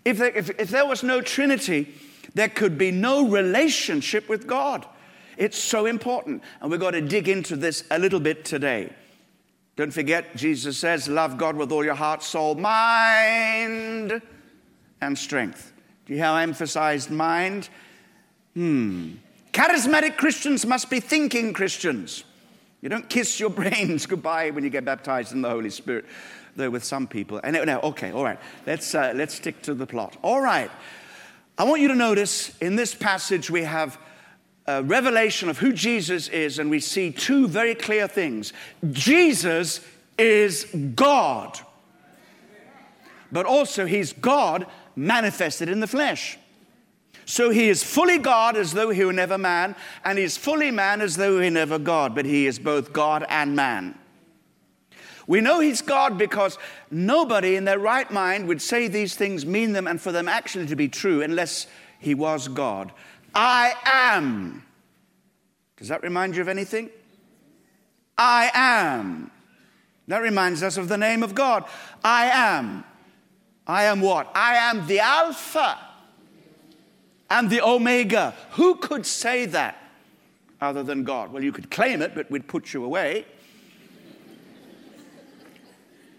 If 0.05 0.19
there, 0.19 0.37
if, 0.37 0.51
if 0.59 0.69
there 0.69 0.87
was 0.87 1.03
no 1.03 1.21
Trinity, 1.21 1.95
there 2.35 2.49
could 2.49 2.77
be 2.77 2.91
no 2.91 3.29
relationship 3.29 4.29
with 4.29 4.47
God. 4.47 4.87
It's 5.37 5.59
so 5.59 5.87
important. 5.87 6.43
And 6.61 6.71
we've 6.71 6.81
got 6.81 6.93
to 6.93 7.01
dig 7.01 7.29
into 7.29 7.57
this 7.57 7.85
a 7.91 7.99
little 7.99 8.21
bit 8.21 8.45
today. 8.45 8.93
Don't 9.77 9.93
forget, 9.93 10.37
Jesus 10.37 10.79
says, 10.79 11.09
Love 11.09 11.37
God 11.37 11.57
with 11.57 11.73
all 11.73 11.85
your 11.85 11.95
heart, 11.95 12.23
soul, 12.23 12.55
mind, 12.55 14.23
and 15.01 15.19
strength. 15.19 15.73
Do 16.07 16.13
you 16.13 16.19
hear 16.19 16.27
how 16.27 16.35
I 16.35 16.43
emphasized 16.43 17.11
mind? 17.11 17.69
Hmm. 18.55 19.13
Charismatic 19.53 20.17
Christians 20.17 20.67
must 20.67 20.91
be 20.91 21.01
thinking 21.01 21.53
Christians. 21.53 22.25
You 22.83 22.89
don't 22.89 23.09
kiss 23.09 23.41
your 23.41 23.51
brains 23.51 24.07
goodbye 24.07 24.51
when 24.51 24.63
you 24.63 24.71
get 24.71 24.85
baptized 24.85 25.33
in 25.33 25.43
the 25.43 25.51
Holy 25.51 25.71
Spirit 25.71 26.05
though, 26.57 26.71
with 26.71 26.85
some 26.85 27.07
people. 27.07 27.41
And 27.43 27.59
no, 27.67 27.81
okay, 27.81 28.13
all 28.13 28.25
right. 28.25 28.39
Let's, 28.67 28.95
uh, 28.95 29.13
let's 29.15 29.35
stick 29.35 29.63
to 29.63 29.75
the 29.75 29.87
plot. 29.87 30.17
All 30.23 30.41
right. 30.41 30.71
I 31.57 31.65
want 31.65 31.81
you 31.81 31.89
to 31.89 31.95
notice 31.95 32.57
in 32.59 32.77
this 32.77 32.95
passage 32.95 33.51
we 33.51 33.63
have 33.63 33.99
a 34.67 34.83
revelation 34.83 35.49
of 35.49 35.59
who 35.59 35.73
Jesus 35.73 36.29
is, 36.29 36.59
and 36.59 36.71
we 36.71 36.81
see 36.81 37.13
two 37.13 37.47
very 37.47 37.75
clear 37.75 38.09
things. 38.09 38.53
Jesus 38.93 39.81
is 40.19 40.65
God. 40.95 41.59
But 43.31 43.47
also, 43.47 43.85
he's 43.85 44.13
God 44.13 44.67
manifested 44.97 45.69
in 45.69 45.81
the 45.81 45.87
flesh. 45.87 46.39
So 47.27 47.51
he 47.51 47.69
is 47.69 47.83
fully 47.83 48.19
God 48.19 48.57
as 48.57 48.73
though 48.73 48.91
he 48.91 49.05
were 49.05 49.13
never 49.13 49.39
man, 49.39 49.77
and 50.05 50.19
he's 50.19 50.37
fully 50.37 50.71
man 50.71 51.01
as 51.01 51.17
though 51.17 51.39
he 51.39 51.47
were 51.47 51.51
never 51.51 51.79
God, 51.79 52.15
but 52.15 52.27
he 52.27 52.47
is 52.47 52.59
both 52.59 52.93
God 52.93 53.25
and 53.29 53.57
man. 53.57 53.99
We 55.27 55.41
know 55.41 55.61
he's 55.61 55.81
God 55.81 56.19
because 56.19 56.59
nobody 56.91 57.57
in 57.57 57.65
their 57.65 57.79
right 57.79 58.11
mind 58.11 58.47
would 58.49 58.61
say 58.61 58.89
these 58.89 59.15
things, 59.17 59.47
mean 59.47 59.73
them, 59.73 59.87
and 59.87 60.01
for 60.01 60.13
them 60.13 60.29
actually 60.29 60.67
to 60.67 60.77
be 60.77 60.89
true 60.89 61.23
unless 61.23 61.67
he 61.99 62.15
was 62.15 62.49
God. 62.49 62.93
I 63.35 63.75
am. 63.85 64.65
Does 65.77 65.89
that 65.89 66.03
remind 66.03 66.37
you 66.37 66.43
of 66.43 66.49
anything? 66.49 66.91
I 68.17 68.51
am. 68.55 69.31
That 70.09 70.23
reminds 70.23 70.63
us 70.63 70.77
of 70.77 70.89
the 70.89 70.99
name 70.99 71.23
of 71.23 71.35
God. 71.35 71.65
I 72.05 72.27
am. 72.27 72.85
I 73.67 73.85
am 73.85 74.01
what? 74.01 74.31
I 74.35 74.57
am 74.57 74.87
the 74.87 75.01
Alpha 75.01 75.79
and 77.31 77.49
the 77.49 77.63
Omega. 77.63 78.35
Who 78.53 78.77
could 78.77 79.07
say 79.07 79.47
that 79.47 79.79
other 80.61 80.83
than 80.83 81.05
God? 81.05 81.33
Well, 81.33 81.43
you 81.43 81.53
could 81.53 81.71
claim 81.71 82.03
it, 82.03 82.15
but 82.15 82.31
we'd 82.31 82.47
put 82.47 82.75
you 82.75 82.85
away. 82.85 83.25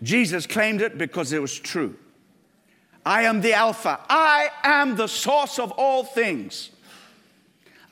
Jesus 0.01 0.45
claimed 0.45 0.81
it 0.81 0.97
because 0.97 1.31
it 1.31 1.41
was 1.41 1.57
true. 1.57 1.95
I 3.05 3.23
am 3.23 3.41
the 3.41 3.53
Alpha. 3.53 3.99
I 4.09 4.49
am 4.63 4.95
the 4.95 5.07
source 5.07 5.59
of 5.59 5.71
all 5.71 6.03
things. 6.03 6.71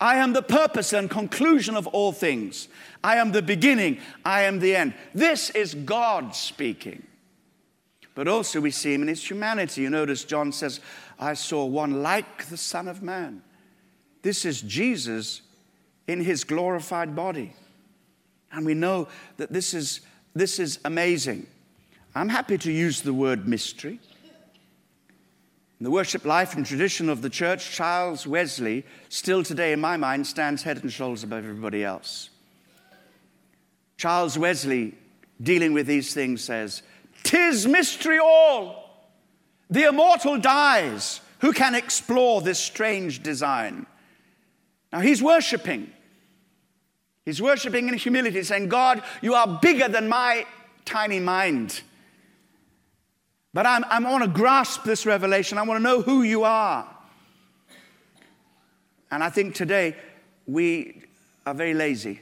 I 0.01 0.17
am 0.17 0.33
the 0.33 0.41
purpose 0.41 0.91
and 0.91 1.10
conclusion 1.10 1.77
of 1.77 1.88
all 1.88 2.12
things. 2.12 2.67
I 3.03 3.17
am 3.17 3.31
the 3.31 3.41
beginning. 3.41 4.00
I 4.25 4.43
am 4.43 4.60
the 4.60 4.75
end. 4.75 4.93
This 5.13 5.50
is 5.51 5.75
God 5.75 6.36
speaking. 6.36 7.03
But 8.15 8.27
also, 8.27 8.60
we 8.60 8.72
see 8.72 8.93
him 8.93 9.03
in 9.03 9.07
his 9.07 9.27
humanity. 9.29 9.81
You 9.81 9.89
notice 9.89 10.24
John 10.24 10.51
says, 10.51 10.79
I 11.19 11.36
saw 11.36 11.65
one 11.65 12.03
like 12.03 12.48
the 12.48 12.57
Son 12.57 12.88
of 12.88 13.01
Man. 13.01 13.41
This 14.24 14.45
is 14.45 14.62
Jesus 14.62 15.41
in 16.07 16.22
his 16.22 16.43
glorified 16.43 17.15
body. 17.15 17.53
And 18.51 18.65
we 18.65 18.74
know 18.74 19.07
that 19.38 19.51
this 19.51 19.74
is, 19.74 20.01
this 20.33 20.60
is 20.60 20.79
amazing. 20.86 21.48
I'm 22.15 22.29
happy 22.29 22.58
to 22.60 22.72
use 22.72 23.01
the 23.01 23.13
word 23.13 23.48
mystery. 23.48 24.00
In 25.79 25.84
the 25.84 25.91
worship 25.91 26.25
life 26.25 26.55
and 26.55 26.65
tradition 26.65 27.10
of 27.10 27.22
the 27.22 27.29
church, 27.29 27.72
Charles 27.72 28.27
Wesley, 28.27 28.86
still 29.10 29.43
today 29.43 29.74
in 29.74 29.82
my 29.82 29.98
mind, 29.98 30.27
stands 30.27 30.63
head 30.63 30.82
and 30.82 30.93
shoulders 30.93 31.24
above 31.24 31.39
everybody 31.43 31.84
else. 31.84 32.29
Charles 33.98 34.38
Wesley, 34.38 34.93
dealing 35.41 35.74
with 35.74 35.88
these 35.88 36.13
things, 36.13 36.43
says, 36.43 36.84
Tis 37.24 37.67
mystery 37.67 38.20
all. 38.20 38.84
The 39.70 39.88
immortal 39.88 40.38
dies. 40.38 41.20
Who 41.39 41.51
can 41.51 41.74
explore 41.74 42.41
this 42.41 42.60
strange 42.60 43.24
design? 43.24 43.88
Now 44.91 45.00
he's 45.00 45.24
worshiping. 45.24 45.91
He's 47.25 47.41
worshiping 47.41 47.88
in 47.88 47.96
humility, 47.96 48.43
saying, 48.43 48.70
God, 48.70 49.01
you 49.22 49.34
are 49.34 49.60
bigger 49.62 49.88
than 49.88 50.08
my 50.08 50.46
tiny 50.86 51.20
mind. 51.20 51.82
But 53.53 53.67
I'm, 53.67 53.83
I 53.86 54.00
want 54.00 54.24
to 54.24 54.29
grasp 54.29 54.83
this 54.83 55.05
revelation. 55.05 55.57
I 55.57 55.63
want 55.63 55.79
to 55.79 55.83
know 55.83 56.01
who 56.01 56.24
you 56.24 56.43
are. 56.43 56.88
And 59.12 59.24
I 59.24 59.29
think 59.29 59.53
today 59.53 59.95
we 60.48 61.03
are 61.45 61.53
very 61.53 61.75
lazy. 61.75 62.19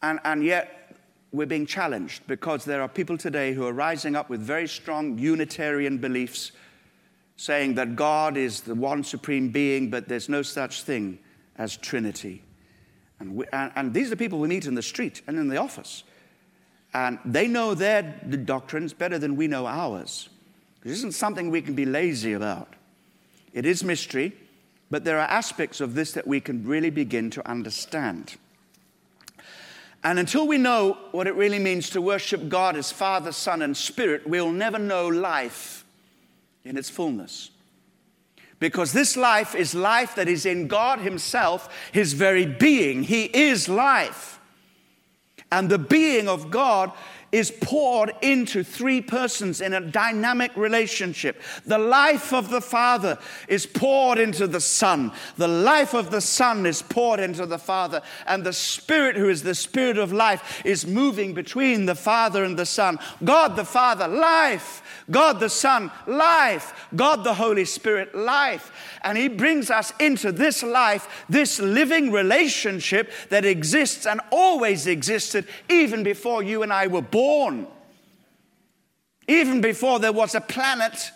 And, 0.00 0.20
and 0.24 0.44
yet 0.44 0.96
we're 1.32 1.46
being 1.46 1.66
challenged 1.66 2.26
because 2.26 2.64
there 2.64 2.82
are 2.82 2.88
people 2.88 3.18
today 3.18 3.52
who 3.52 3.66
are 3.66 3.72
rising 3.72 4.14
up 4.14 4.30
with 4.30 4.40
very 4.40 4.68
strong 4.68 5.18
Unitarian 5.18 5.98
beliefs 5.98 6.52
saying 7.36 7.74
that 7.74 7.96
God 7.96 8.36
is 8.36 8.60
the 8.60 8.74
one 8.74 9.02
supreme 9.02 9.48
being, 9.48 9.90
but 9.90 10.06
there's 10.06 10.28
no 10.28 10.42
such 10.42 10.82
thing 10.82 11.18
as 11.56 11.76
Trinity. 11.76 12.42
And, 13.18 13.34
we, 13.34 13.46
and, 13.52 13.72
and, 13.74 13.94
these 13.94 14.08
are 14.08 14.10
the 14.10 14.16
people 14.16 14.38
we 14.38 14.48
meet 14.48 14.66
in 14.66 14.74
the 14.74 14.82
street 14.82 15.22
and 15.26 15.38
in 15.38 15.48
the 15.48 15.56
office. 15.56 16.04
And 16.94 17.18
they 17.24 17.48
know 17.48 17.74
their 17.74 18.02
doctrines 18.02 18.92
better 18.92 19.18
than 19.18 19.36
we 19.36 19.46
know 19.48 19.66
ours. 19.66 20.28
This 20.82 20.98
isn't 20.98 21.14
something 21.14 21.50
we 21.50 21.62
can 21.62 21.74
be 21.74 21.86
lazy 21.86 22.32
about. 22.32 22.68
It 23.52 23.64
is 23.64 23.84
mystery, 23.84 24.32
but 24.90 25.04
there 25.04 25.18
are 25.18 25.28
aspects 25.28 25.80
of 25.80 25.94
this 25.94 26.12
that 26.12 26.26
we 26.26 26.40
can 26.40 26.66
really 26.66 26.90
begin 26.90 27.30
to 27.30 27.48
understand. 27.48 28.36
And 30.04 30.18
until 30.18 30.46
we 30.46 30.58
know 30.58 30.98
what 31.12 31.26
it 31.26 31.34
really 31.34 31.60
means 31.60 31.90
to 31.90 32.02
worship 32.02 32.48
God 32.48 32.76
as 32.76 32.90
Father, 32.90 33.30
Son, 33.30 33.62
and 33.62 33.76
Spirit, 33.76 34.26
we'll 34.26 34.50
never 34.50 34.78
know 34.78 35.06
life 35.06 35.84
in 36.64 36.76
its 36.76 36.90
fullness. 36.90 37.50
Because 38.58 38.92
this 38.92 39.16
life 39.16 39.54
is 39.54 39.74
life 39.74 40.14
that 40.16 40.28
is 40.28 40.44
in 40.44 40.66
God 40.68 41.00
Himself, 41.00 41.68
His 41.92 42.12
very 42.12 42.46
being. 42.46 43.04
He 43.04 43.24
is 43.24 43.68
life. 43.68 44.40
And 45.52 45.68
the 45.68 45.78
being 45.78 46.28
of 46.28 46.50
God 46.50 46.92
is 47.32 47.50
poured 47.50 48.12
into 48.20 48.62
three 48.62 49.00
persons 49.00 49.62
in 49.62 49.72
a 49.72 49.80
dynamic 49.80 50.54
relationship. 50.54 51.40
The 51.64 51.78
life 51.78 52.34
of 52.34 52.50
the 52.50 52.60
Father 52.60 53.18
is 53.48 53.64
poured 53.64 54.18
into 54.18 54.46
the 54.46 54.60
Son. 54.60 55.10
The 55.38 55.48
life 55.48 55.94
of 55.94 56.10
the 56.10 56.20
Son 56.20 56.66
is 56.66 56.82
poured 56.82 57.20
into 57.20 57.46
the 57.46 57.58
Father. 57.58 58.02
And 58.26 58.44
the 58.44 58.52
Spirit, 58.52 59.16
who 59.16 59.30
is 59.30 59.42
the 59.42 59.54
Spirit 59.54 59.96
of 59.96 60.12
life, 60.12 60.62
is 60.66 60.86
moving 60.86 61.32
between 61.32 61.86
the 61.86 61.94
Father 61.94 62.44
and 62.44 62.58
the 62.58 62.66
Son. 62.66 62.98
God 63.24 63.56
the 63.56 63.64
Father, 63.64 64.06
life. 64.06 64.82
God 65.10 65.40
the 65.40 65.48
Son, 65.48 65.90
life. 66.06 66.88
God 66.94 67.24
the 67.24 67.34
Holy 67.34 67.64
Spirit, 67.64 68.14
life. 68.14 68.98
And 69.02 69.16
He 69.16 69.28
brings 69.28 69.70
us 69.70 69.90
into 69.98 70.32
this 70.32 70.62
life, 70.62 71.24
this 71.30 71.58
living 71.58 72.12
relationship 72.12 73.10
that 73.30 73.46
exists 73.46 74.06
and 74.06 74.20
always 74.30 74.86
existed 74.86 75.46
even 75.70 76.02
before 76.02 76.42
you 76.42 76.62
and 76.62 76.70
I 76.70 76.88
were 76.88 77.00
born. 77.00 77.21
Even 79.28 79.60
before 79.60 79.98
there 79.98 80.12
was 80.12 80.34
a 80.34 80.40
planet 80.40 81.10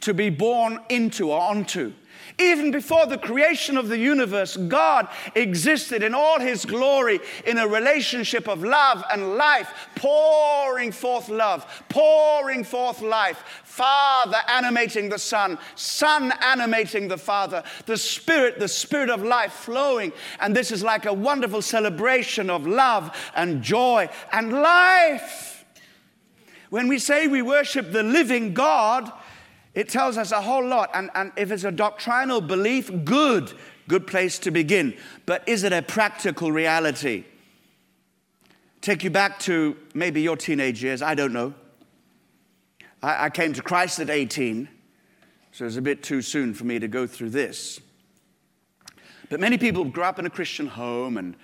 to 0.00 0.12
be 0.12 0.30
born 0.30 0.80
into 0.88 1.30
or 1.30 1.40
onto. 1.40 1.92
Even 2.38 2.70
before 2.70 3.06
the 3.06 3.18
creation 3.18 3.76
of 3.76 3.88
the 3.88 3.98
universe, 3.98 4.56
God 4.56 5.08
existed 5.34 6.02
in 6.02 6.14
all 6.14 6.40
his 6.40 6.64
glory 6.64 7.20
in 7.46 7.58
a 7.58 7.68
relationship 7.68 8.48
of 8.48 8.62
love 8.62 9.04
and 9.12 9.36
life, 9.36 9.72
pouring 9.96 10.92
forth 10.92 11.28
love, 11.28 11.84
pouring 11.88 12.64
forth 12.64 13.00
life. 13.02 13.44
Father 13.64 14.38
animating 14.48 15.08
the 15.08 15.18
Son, 15.18 15.58
Son 15.76 16.32
animating 16.40 17.08
the 17.08 17.18
Father, 17.18 17.62
the 17.86 17.96
Spirit, 17.96 18.58
the 18.58 18.68
Spirit 18.68 19.10
of 19.10 19.22
life 19.22 19.52
flowing. 19.52 20.12
And 20.40 20.54
this 20.54 20.70
is 20.70 20.82
like 20.82 21.06
a 21.06 21.12
wonderful 21.12 21.62
celebration 21.62 22.50
of 22.50 22.66
love 22.66 23.14
and 23.34 23.62
joy 23.62 24.08
and 24.32 24.52
life. 24.52 25.51
When 26.72 26.88
we 26.88 26.98
say 26.98 27.26
we 27.26 27.42
worship 27.42 27.92
the 27.92 28.02
living 28.02 28.54
God, 28.54 29.12
it 29.74 29.90
tells 29.90 30.16
us 30.16 30.32
a 30.32 30.40
whole 30.40 30.66
lot. 30.66 30.88
And, 30.94 31.10
and 31.14 31.30
if 31.36 31.50
it's 31.50 31.64
a 31.64 31.70
doctrinal 31.70 32.40
belief, 32.40 32.90
good, 33.04 33.52
good 33.88 34.06
place 34.06 34.38
to 34.38 34.50
begin. 34.50 34.96
But 35.26 35.46
is 35.46 35.64
it 35.64 35.74
a 35.74 35.82
practical 35.82 36.50
reality? 36.50 37.24
Take 38.80 39.04
you 39.04 39.10
back 39.10 39.38
to 39.40 39.76
maybe 39.92 40.22
your 40.22 40.34
teenage 40.34 40.82
years, 40.82 41.02
I 41.02 41.14
don't 41.14 41.34
know. 41.34 41.52
I, 43.02 43.26
I 43.26 43.28
came 43.28 43.52
to 43.52 43.60
Christ 43.60 43.98
at 44.00 44.08
18, 44.08 44.66
so 45.52 45.66
it's 45.66 45.76
a 45.76 45.82
bit 45.82 46.02
too 46.02 46.22
soon 46.22 46.54
for 46.54 46.64
me 46.64 46.78
to 46.78 46.88
go 46.88 47.06
through 47.06 47.30
this. 47.30 47.82
But 49.28 49.40
many 49.40 49.58
people 49.58 49.84
grew 49.84 50.04
up 50.04 50.18
in 50.18 50.24
a 50.24 50.30
Christian 50.30 50.68
home 50.68 51.18
and 51.18 51.36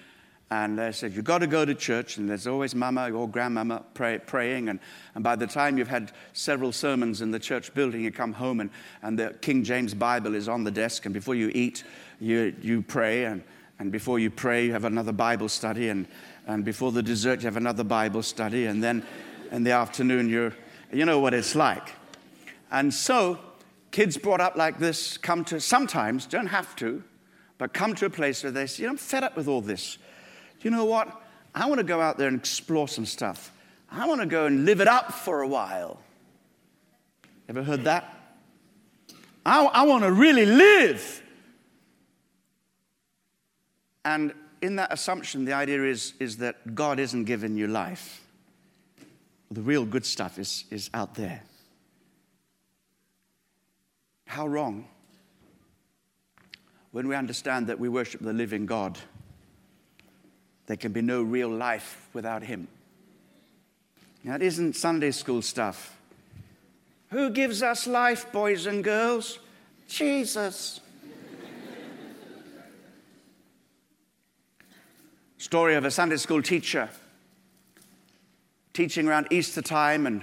and 0.51 0.79
they 0.79 0.93
said, 0.93 1.13
You've 1.13 1.25
got 1.25 1.39
to 1.39 1.47
go 1.47 1.65
to 1.65 1.75
church, 1.75 2.17
and 2.17 2.29
there's 2.29 2.47
always 2.47 2.75
mama 2.75 3.11
or 3.11 3.29
grandmama 3.29 3.85
pray, 3.93 4.19
praying. 4.19 4.71
And, 4.71 4.81
and 5.15 5.23
by 5.23 5.37
the 5.37 5.47
time 5.47 5.77
you've 5.77 5.89
had 5.89 6.13
several 6.33 6.73
sermons 6.73 7.21
in 7.21 7.31
the 7.31 7.39
church 7.39 7.75
building, 7.75 8.03
you 8.03 8.11
come 8.11 8.33
home, 8.33 8.61
and, 8.61 8.71
and 9.03 9.19
the 9.19 9.37
King 9.43 9.63
James 9.63 9.93
Bible 9.93 10.35
is 10.35 10.49
on 10.49 10.65
the 10.65 10.71
desk. 10.71 11.05
And 11.05 11.13
before 11.13 11.35
you 11.35 11.51
eat, 11.55 11.85
you, 12.19 12.55
you 12.63 12.81
pray. 12.81 13.25
And, 13.25 13.43
and 13.79 13.93
before 13.93 14.19
you 14.19 14.31
pray, 14.31 14.67
you 14.67 14.73
have 14.73 14.85
another 14.85 15.13
Bible 15.13 15.51
study. 15.51 15.91
And, 15.91 16.07
and 16.47 16.65
before 16.65 16.93
the 16.93 17.03
dessert, 17.03 17.41
you 17.41 17.47
have 17.47 17.59
another 17.59 17.85
Bible 17.85 18.23
study. 18.23 18.67
And 18.67 18.83
then 18.83 19.05
in 19.53 19.65
the 19.65 19.73
afternoon, 19.73 20.31
you're, 20.31 20.55
you 20.91 21.05
know 21.05 21.21
what 21.21 21.35
it's 21.35 21.55
like. 21.55 21.93
And 22.71 22.93
so, 22.93 23.39
kids 23.91 24.17
brought 24.17 24.41
up 24.41 24.57
like 24.57 24.79
this 24.79 25.19
come 25.19 25.45
to, 25.47 25.61
sometimes, 25.61 26.25
don't 26.25 26.47
have 26.47 26.75
to, 26.77 27.03
but 27.59 27.75
come 27.75 27.95
to 27.97 28.07
a 28.07 28.11
place 28.11 28.43
where 28.43 28.53
they 28.53 28.67
say, 28.67 28.83
you 28.83 28.87
know, 28.87 28.93
I'm 28.93 28.97
fed 28.97 29.25
up 29.25 29.37
with 29.37 29.47
all 29.47 29.61
this 29.61 29.99
you 30.61 30.71
know 30.71 30.85
what? 30.85 31.23
I 31.55 31.67
want 31.67 31.79
to 31.79 31.85
go 31.85 32.01
out 32.01 32.19
there 32.19 32.29
and 32.29 32.39
explore 32.39 32.89
some 32.89 33.07
stuff. 33.07 33.53
I 33.91 34.07
want 34.07 34.21
to 34.21 34.27
go 34.27 34.47
and 34.47 34.65
live 34.65 34.81
it 34.81 34.89
up 34.89 35.13
for 35.13 35.43
a 35.43 35.49
while. 35.49 36.01
Ever 37.49 37.63
heard 37.63 37.85
that? 37.85 38.15
I, 39.47 39.65
I 39.65 39.83
want 39.85 40.05
to 40.05 40.13
really 40.13 40.45
live. 40.45 41.23
And 44.05 44.35
in 44.61 44.77
that 44.77 44.93
assumption, 44.93 45.45
the 45.45 45.55
idea 45.55 45.85
is, 45.85 46.15
is 46.21 46.39
that 46.39 46.75
God 46.75 46.99
isn't 46.99 47.25
giving 47.25 47.57
you 47.57 47.67
life. 47.67 48.25
The 49.51 49.63
real 49.63 49.87
good 49.87 50.05
stuff 50.05 50.39
is, 50.39 50.65
is 50.71 50.91
out 50.93 51.15
there. 51.15 51.43
How 54.27 54.47
wrong 54.47 54.87
when 56.91 57.09
we 57.09 57.15
understand 57.15 57.67
that 57.67 57.79
we 57.79 57.89
worship 57.89 58.21
the 58.21 58.33
living 58.33 58.67
God. 58.67 58.99
There 60.69 60.77
can 60.77 60.93
be 60.93 61.01
no 61.01 61.23
real 61.23 61.49
life 61.49 62.09
without 62.13 62.43
Him. 62.43 62.69
That 64.25 64.43
isn't 64.43 64.77
Sunday 64.77 65.13
school 65.13 65.41
stuff. 65.41 65.97
Who 67.11 67.31
gives 67.31 67.63
us 67.63 67.87
life, 67.87 68.31
boys 68.33 68.67
and 68.67 68.85
girls? 68.85 69.39
Jesus. 69.89 70.81
Story 75.39 75.75
of 75.75 75.87
a 75.87 75.91
Sunday 75.91 76.19
school 76.19 76.43
teacher 76.43 76.91
teaching 78.75 79.09
around 79.09 79.29
Easter 79.31 79.63
time 79.63 80.07
and 80.07 80.23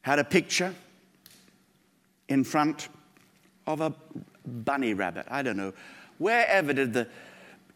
had 0.00 0.18
a 0.18 0.24
picture 0.24 0.74
in 2.28 2.44
front 2.44 2.88
of 3.66 3.82
a 3.82 3.92
bunny 4.46 4.94
rabbit. 4.94 5.26
I 5.30 5.42
don't 5.42 5.58
know. 5.58 5.74
Wherever 6.16 6.72
did 6.72 6.94
the 6.94 7.08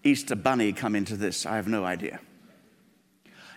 Easter 0.06 0.36
bunny 0.36 0.72
come 0.72 0.94
into 0.94 1.16
this? 1.16 1.44
I 1.44 1.56
have 1.56 1.68
no 1.68 1.84
idea. 1.84 2.20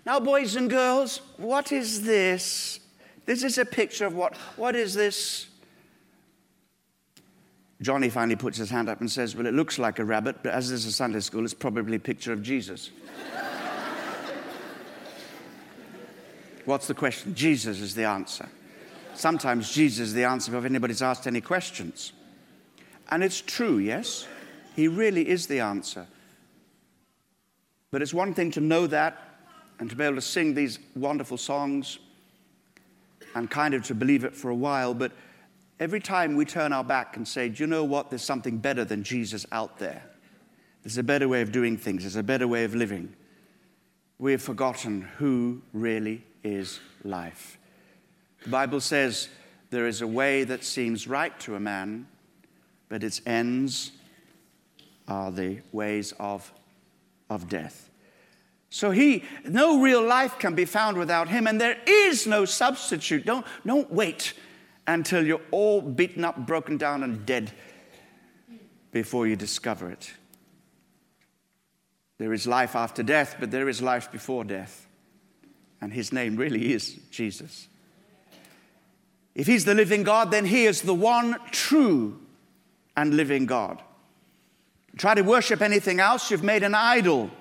Now, 0.06 0.20
boys 0.20 0.56
and 0.56 0.70
girls, 0.70 1.22
what 1.38 1.72
is 1.72 2.04
this? 2.04 2.80
This 3.26 3.44
is 3.44 3.60
a 3.60 3.66
picture 3.66 4.06
of 4.06 4.16
what? 4.16 4.36
What 4.56 4.76
is 4.76 4.96
this? 4.96 5.46
Johnny 7.82 8.10
finally 8.10 8.36
puts 8.36 8.58
his 8.58 8.70
hand 8.70 8.90
up 8.90 9.00
and 9.00 9.10
says, 9.10 9.36
Well, 9.36 9.46
it 9.46 9.54
looks 9.54 9.78
like 9.78 10.00
a 10.00 10.06
rabbit, 10.06 10.38
but 10.42 10.52
as 10.52 10.70
this 10.70 10.86
is 10.86 10.96
Sunday 10.96 11.20
school, 11.20 11.46
it's 11.46 11.54
probably 11.54 11.98
a 11.98 12.00
picture 12.00 12.34
of 12.34 12.42
Jesus. 12.42 12.90
What's 16.66 16.88
the 16.88 16.96
question? 16.96 17.36
Jesus 17.36 17.80
is 17.80 17.96
the 17.96 18.06
answer. 18.06 18.50
Sometimes 19.14 19.72
Jesus 19.72 20.08
is 20.08 20.14
the 20.14 20.24
answer 20.24 20.58
if 20.58 20.66
anybody's 20.66 21.02
asked 21.02 21.28
any 21.28 21.42
questions. 21.42 22.14
And 23.12 23.24
it's 23.24 23.42
true, 23.42 23.78
yes? 23.78 24.28
He 24.76 24.88
really 24.88 25.30
is 25.30 25.48
the 25.48 25.60
answer. 25.60 26.08
But 27.92 28.02
it's 28.02 28.14
one 28.14 28.34
thing 28.34 28.52
to 28.52 28.62
know 28.62 28.88
that 28.88 29.18
and 29.80 29.90
to 29.90 29.96
be 29.96 30.04
able 30.04 30.16
to 30.16 30.22
sing 30.22 30.54
these 30.54 30.80
wonderful 30.96 31.38
songs 31.38 32.00
and 33.36 33.50
kind 33.50 33.74
of 33.74 33.84
to 33.84 33.96
believe 33.96 34.24
it 34.24 34.36
for 34.36 34.50
a 34.50 34.56
while, 34.56 34.94
but 34.94 35.12
every 35.80 36.00
time 36.00 36.36
we 36.36 36.46
turn 36.46 36.74
our 36.74 36.84
back 36.84 37.16
and 37.16 37.28
say, 37.28 37.50
Do 37.50 37.64
you 37.64 37.68
know 37.68 37.84
what? 37.84 38.10
There's 38.10 38.24
something 38.24 38.58
better 38.58 38.84
than 38.84 39.04
Jesus 39.04 39.46
out 39.52 39.78
there. 39.78 40.04
There's 40.84 40.98
a 40.98 41.04
better 41.04 41.28
way 41.28 41.42
of 41.42 41.52
doing 41.52 41.78
things, 41.78 42.04
there's 42.04 42.16
a 42.16 42.24
better 42.24 42.48
way 42.48 42.64
of 42.64 42.76
living. 42.76 43.14
We 44.18 44.34
have 44.34 44.42
forgotten 44.42 45.02
who 45.18 45.62
really 45.72 46.24
is 46.44 46.80
life. 47.04 47.58
The 48.44 48.50
Bible 48.50 48.82
says 48.82 49.30
there 49.70 49.88
is 49.88 50.02
a 50.02 50.08
way 50.08 50.44
that 50.44 50.64
seems 50.64 51.08
right 51.08 51.38
to 51.42 51.56
a 51.56 51.60
man, 51.60 52.08
but 52.90 53.04
its 53.04 53.22
ends 53.26 53.92
are 55.08 55.32
the 55.32 55.60
ways 55.72 56.14
of, 56.20 56.52
of 57.30 57.48
death. 57.48 57.90
So 58.70 58.92
he, 58.92 59.24
no 59.46 59.82
real 59.82 60.02
life 60.04 60.38
can 60.38 60.54
be 60.54 60.66
found 60.66 60.98
without 60.98 61.28
him, 61.28 61.48
and 61.48 61.60
there 61.60 61.78
is 61.88 62.28
no 62.28 62.46
substitute. 62.46 63.26
Don't, 63.26 63.46
don't 63.66 63.92
wait 63.92 64.34
until 64.86 65.26
you're 65.26 65.42
all 65.52 65.82
beaten 65.82 66.24
up, 66.24 66.46
broken 66.46 66.78
down, 66.78 67.04
and 67.04 67.26
dead 67.26 67.52
before 68.92 69.28
you 69.28 69.36
discover 69.36 69.90
it. 69.90 70.12
There 72.20 72.34
is 72.34 72.46
life 72.46 72.76
after 72.76 73.02
death, 73.02 73.38
but 73.40 73.50
there 73.50 73.70
is 73.70 73.82
life 73.82 74.12
before 74.12 74.44
death. 74.44 74.88
And 75.82 75.94
his 75.94 76.12
name 76.12 76.36
really 76.36 76.74
is 76.74 76.96
Jesus. 77.10 77.68
If 79.34 79.48
he's 79.48 79.66
the 79.66 79.74
living 79.74 80.04
God, 80.04 80.32
then 80.32 80.46
he 80.46 80.66
is 80.66 80.82
the 80.82 80.94
one 80.94 81.38
true 81.52 82.20
and 82.98 83.16
living 83.16 83.46
God. 83.46 83.82
Try 85.00 85.16
to 85.16 85.22
worship 85.22 85.62
anything 85.62 86.00
else, 86.00 86.30
you've 86.30 86.44
made 86.44 86.62
an 86.62 86.76
idol 86.76 87.32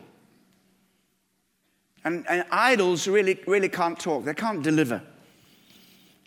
and, 2.05 2.25
and 2.27 2.45
idols 2.51 3.07
really, 3.07 3.39
really 3.47 3.69
can't 3.69 3.99
talk, 3.99 4.25
they 4.25 4.33
can't 4.33 4.63
deliver, 4.63 5.03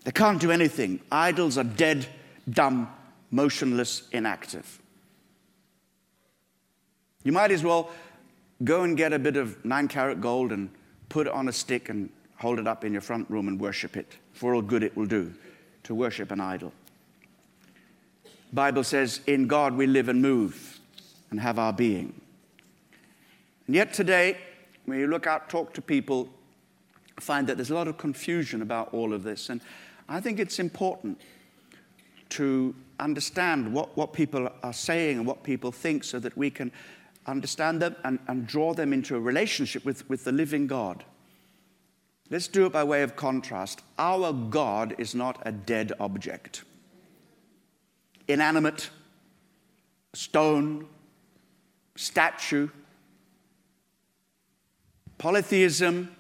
they 0.03 0.11
can't 0.11 0.39
do 0.39 0.51
anything. 0.51 0.99
Idols 1.11 1.57
are 1.57 1.63
dead, 1.63 2.05
dumb, 2.49 2.87
motionless, 3.31 4.07
inactive. 4.11 4.79
You 7.23 7.31
might 7.31 7.49
as 7.49 7.63
well 7.63 7.89
go 8.63 8.83
and 8.83 8.95
get 8.95 9.11
a 9.11 9.17
bit 9.17 9.37
of 9.37 9.63
nine 9.65 9.87
carat 9.87 10.21
gold 10.21 10.51
and 10.51 10.69
put 11.09 11.27
it 11.27 11.33
on 11.33 11.47
a 11.47 11.53
stick 11.53 11.89
and 11.89 12.09
hold 12.35 12.59
it 12.59 12.67
up 12.67 12.83
in 12.83 12.91
your 12.91 13.01
front 13.01 13.27
room 13.29 13.47
and 13.47 13.59
worship 13.59 13.97
it 13.97 14.17
for 14.33 14.53
all 14.53 14.61
good 14.61 14.83
it 14.83 14.95
will 14.95 15.07
do 15.07 15.33
to 15.83 15.95
worship 15.95 16.29
an 16.29 16.41
idol. 16.41 16.73
Bible 18.53 18.83
says 18.83 19.21
in 19.25 19.47
God 19.47 19.75
we 19.75 19.87
live 19.87 20.09
and 20.09 20.21
move 20.21 20.70
and 21.31 21.39
have 21.39 21.57
our 21.57 21.73
being. 21.73 22.21
And 23.65 23.75
yet 23.75 23.93
today 23.93 24.37
when 24.85 24.99
you 24.99 25.07
look 25.07 25.27
out, 25.27 25.49
talk 25.49 25.73
to 25.73 25.81
people, 25.81 26.29
find 27.19 27.47
that 27.47 27.57
there's 27.57 27.69
a 27.69 27.75
lot 27.75 27.87
of 27.87 27.97
confusion 27.97 28.61
about 28.61 28.93
all 28.93 29.13
of 29.13 29.23
this. 29.23 29.49
And 29.49 29.61
I 30.09 30.19
think 30.19 30.39
it's 30.39 30.59
important 30.59 31.21
to 32.29 32.75
understand 32.99 33.73
what, 33.73 33.95
what 33.97 34.13
people 34.13 34.49
are 34.63 34.73
saying 34.73 35.17
and 35.17 35.27
what 35.27 35.43
people 35.43 35.71
think 35.71 36.03
so 36.03 36.19
that 36.19 36.35
we 36.37 36.49
can 36.49 36.71
understand 37.25 37.81
them 37.81 37.95
and, 38.03 38.19
and 38.27 38.47
draw 38.47 38.73
them 38.73 38.93
into 38.93 39.15
a 39.15 39.19
relationship 39.19 39.85
with, 39.85 40.07
with 40.09 40.23
the 40.23 40.31
living 40.31 40.67
God. 40.67 41.03
Let's 42.29 42.47
do 42.47 42.65
it 42.65 42.71
by 42.71 42.83
way 42.83 43.03
of 43.03 43.15
contrast. 43.15 43.81
Our 43.99 44.31
God 44.31 44.95
is 44.97 45.13
not 45.13 45.41
a 45.45 45.51
dead 45.51 45.91
object, 45.99 46.63
inanimate, 48.27 48.89
stone, 50.13 50.87
statue, 52.01 52.67
Polytheism, 55.19 56.15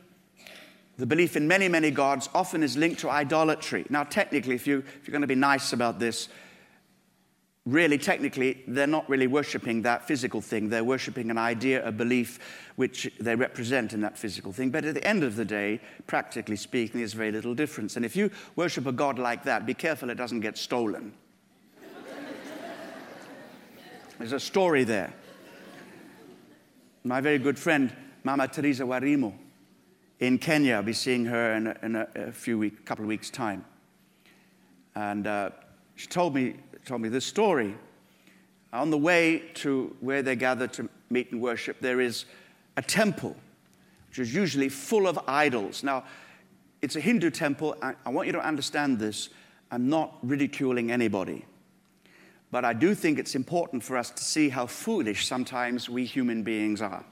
the 0.97 1.07
belief 1.07 1.35
in 1.35 1.47
many, 1.47 1.67
many 1.67 1.89
gods, 1.89 2.29
often 2.35 2.61
is 2.61 2.77
linked 2.77 2.99
to 2.99 3.09
idolatry. 3.09 3.87
Now, 3.89 4.03
technically, 4.03 4.53
if, 4.53 4.67
you, 4.67 4.79
if 4.79 5.07
you're 5.07 5.11
going 5.11 5.21
to 5.21 5.27
be 5.27 5.33
nice 5.33 5.73
about 5.73 5.97
this, 5.97 6.29
really, 7.65 7.97
technically, 7.97 8.63
they're 8.67 8.85
not 8.85 9.09
really 9.09 9.25
worshiping 9.25 9.81
that 9.81 10.07
physical 10.07 10.39
thing. 10.39 10.69
They're 10.69 10.83
worshiping 10.83 11.31
an 11.31 11.39
idea, 11.39 11.83
a 11.83 11.91
belief 11.91 12.37
which 12.75 13.11
they 13.19 13.35
represent 13.35 13.93
in 13.93 14.01
that 14.01 14.19
physical 14.19 14.51
thing. 14.51 14.69
But 14.69 14.85
at 14.85 14.93
the 14.93 15.07
end 15.07 15.23
of 15.23 15.35
the 15.35 15.45
day, 15.45 15.79
practically 16.05 16.57
speaking, 16.57 16.99
there's 16.99 17.13
very 17.13 17.31
little 17.31 17.55
difference. 17.55 17.95
And 17.95 18.05
if 18.05 18.15
you 18.15 18.29
worship 18.55 18.85
a 18.85 18.91
God 18.91 19.17
like 19.17 19.45
that, 19.45 19.65
be 19.65 19.73
careful 19.73 20.11
it 20.11 20.15
doesn't 20.15 20.41
get 20.41 20.59
stolen. 20.59 21.13
there's 24.19 24.33
a 24.33 24.39
story 24.39 24.83
there. 24.83 25.11
My 27.03 27.19
very 27.19 27.39
good 27.39 27.57
friend, 27.57 27.91
Mama 28.23 28.47
Teresa 28.47 28.83
Warimo 28.83 29.33
in 30.19 30.37
Kenya. 30.37 30.75
I'll 30.75 30.83
be 30.83 30.93
seeing 30.93 31.25
her 31.25 31.53
in 31.53 31.65
a, 31.65 31.77
in 31.81 31.95
a, 31.95 32.07
a 32.13 32.31
few 32.31 32.59
weeks, 32.59 32.79
couple 32.85 33.03
of 33.03 33.09
weeks' 33.09 33.31
time. 33.31 33.65
And 34.93 35.25
uh, 35.25 35.49
she 35.95 36.05
told 36.05 36.35
me, 36.35 36.57
told 36.85 37.01
me 37.01 37.09
this 37.09 37.25
story. 37.25 37.75
On 38.71 38.91
the 38.91 38.99
way 38.99 39.49
to 39.55 39.95
where 39.99 40.21
they 40.21 40.35
gather 40.35 40.67
to 40.67 40.87
meet 41.09 41.31
and 41.31 41.41
worship, 41.41 41.79
there 41.81 41.99
is 41.99 42.25
a 42.77 42.83
temple, 42.83 43.35
which 44.09 44.19
is 44.19 44.35
usually 44.35 44.69
full 44.69 45.07
of 45.07 45.19
idols. 45.27 45.83
Now, 45.83 46.03
it's 46.83 46.95
a 46.95 47.01
Hindu 47.01 47.31
temple. 47.31 47.75
I, 47.81 47.95
I 48.05 48.09
want 48.09 48.27
you 48.27 48.33
to 48.33 48.45
understand 48.45 48.99
this. 48.99 49.29
I'm 49.71 49.89
not 49.89 50.19
ridiculing 50.21 50.91
anybody. 50.91 51.45
But 52.51 52.65
I 52.65 52.73
do 52.73 52.93
think 52.93 53.17
it's 53.17 53.33
important 53.33 53.81
for 53.81 53.95
us 53.97 54.11
to 54.11 54.23
see 54.23 54.49
how 54.49 54.65
foolish 54.67 55.25
sometimes 55.25 55.89
we 55.89 56.05
human 56.05 56.43
beings 56.43 56.81
are. 56.81 57.05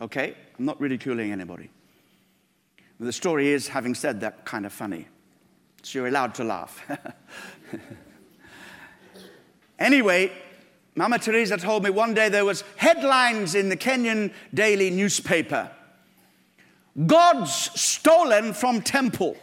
Okay? 0.00 0.34
I'm 0.58 0.64
not 0.64 0.80
ridiculing 0.80 1.30
anybody. 1.30 1.70
The 2.98 3.12
story 3.12 3.48
is, 3.48 3.68
having 3.68 3.94
said 3.94 4.20
that, 4.22 4.44
kind 4.44 4.66
of 4.66 4.72
funny. 4.72 5.06
So 5.82 5.98
you're 5.98 6.08
allowed 6.08 6.34
to 6.36 6.44
laugh. 6.44 6.82
anyway, 9.78 10.32
Mama 10.96 11.18
Teresa 11.18 11.58
told 11.58 11.84
me 11.84 11.90
one 11.90 12.14
day 12.14 12.28
there 12.28 12.44
was 12.44 12.64
headlines 12.76 13.54
in 13.54 13.68
the 13.68 13.76
Kenyan 13.76 14.32
daily 14.52 14.90
newspaper. 14.90 15.70
Gods 17.06 17.52
stolen 17.80 18.52
from 18.52 18.82
temple. 18.82 19.36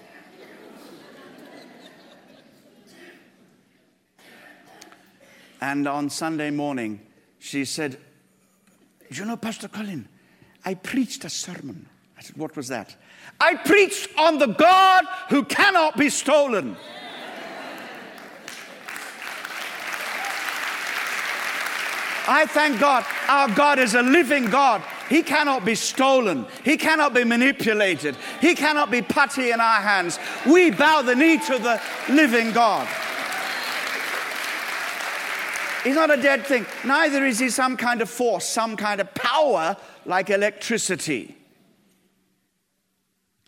And 5.61 5.87
on 5.87 6.09
Sunday 6.09 6.51
morning, 6.51 6.99
she 7.39 7.65
said, 7.65 7.97
You 9.09 9.25
know, 9.25 9.37
Pastor 9.37 9.67
Colin, 9.67 10.07
I 10.63 10.73
preached 10.73 11.25
a 11.25 11.29
sermon. 11.29 11.87
I 12.17 12.21
said, 12.21 12.37
What 12.37 12.55
was 12.55 12.67
that? 12.69 12.95
I 13.39 13.55
preached 13.55 14.09
on 14.17 14.37
the 14.37 14.47
God 14.47 15.05
who 15.29 15.43
cannot 15.43 15.97
be 15.97 16.09
stolen. 16.09 16.75
I 22.27 22.45
thank 22.47 22.79
God. 22.79 23.05
Our 23.27 23.49
God 23.49 23.79
is 23.79 23.93
a 23.93 24.01
living 24.01 24.45
God. 24.45 24.81
He 25.09 25.21
cannot 25.21 25.63
be 25.63 25.75
stolen. 25.75 26.47
He 26.63 26.77
cannot 26.77 27.13
be 27.13 27.23
manipulated. 27.23 28.15
He 28.41 28.55
cannot 28.55 28.89
be 28.89 29.01
putty 29.01 29.51
in 29.51 29.61
our 29.61 29.81
hands. 29.81 30.17
We 30.45 30.71
bow 30.71 31.03
the 31.03 31.15
knee 31.15 31.37
to 31.37 31.59
the 31.59 31.81
living 32.09 32.51
God. 32.51 32.87
He's 35.85 35.93
not 35.93 36.09
a 36.09 36.19
dead 36.19 36.47
thing. 36.47 36.65
Neither 36.83 37.23
is 37.25 37.37
he 37.37 37.49
some 37.49 37.77
kind 37.77 38.01
of 38.01 38.09
force, 38.09 38.43
some 38.43 38.75
kind 38.75 38.99
of 38.99 39.13
power 39.13 39.77
like 40.03 40.31
electricity. 40.31 41.37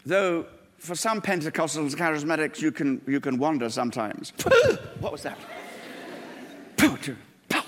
Though 0.05 0.45
for 0.77 0.93
some 0.93 1.19
Pentecostals, 1.19 1.95
charismatics, 1.95 2.61
you 2.61 2.71
can, 2.71 3.01
you 3.07 3.19
can 3.19 3.39
wonder 3.39 3.71
sometimes. 3.71 4.33
what 4.99 5.11
was 5.11 5.23
that? 5.23 5.39
Power. 7.49 7.63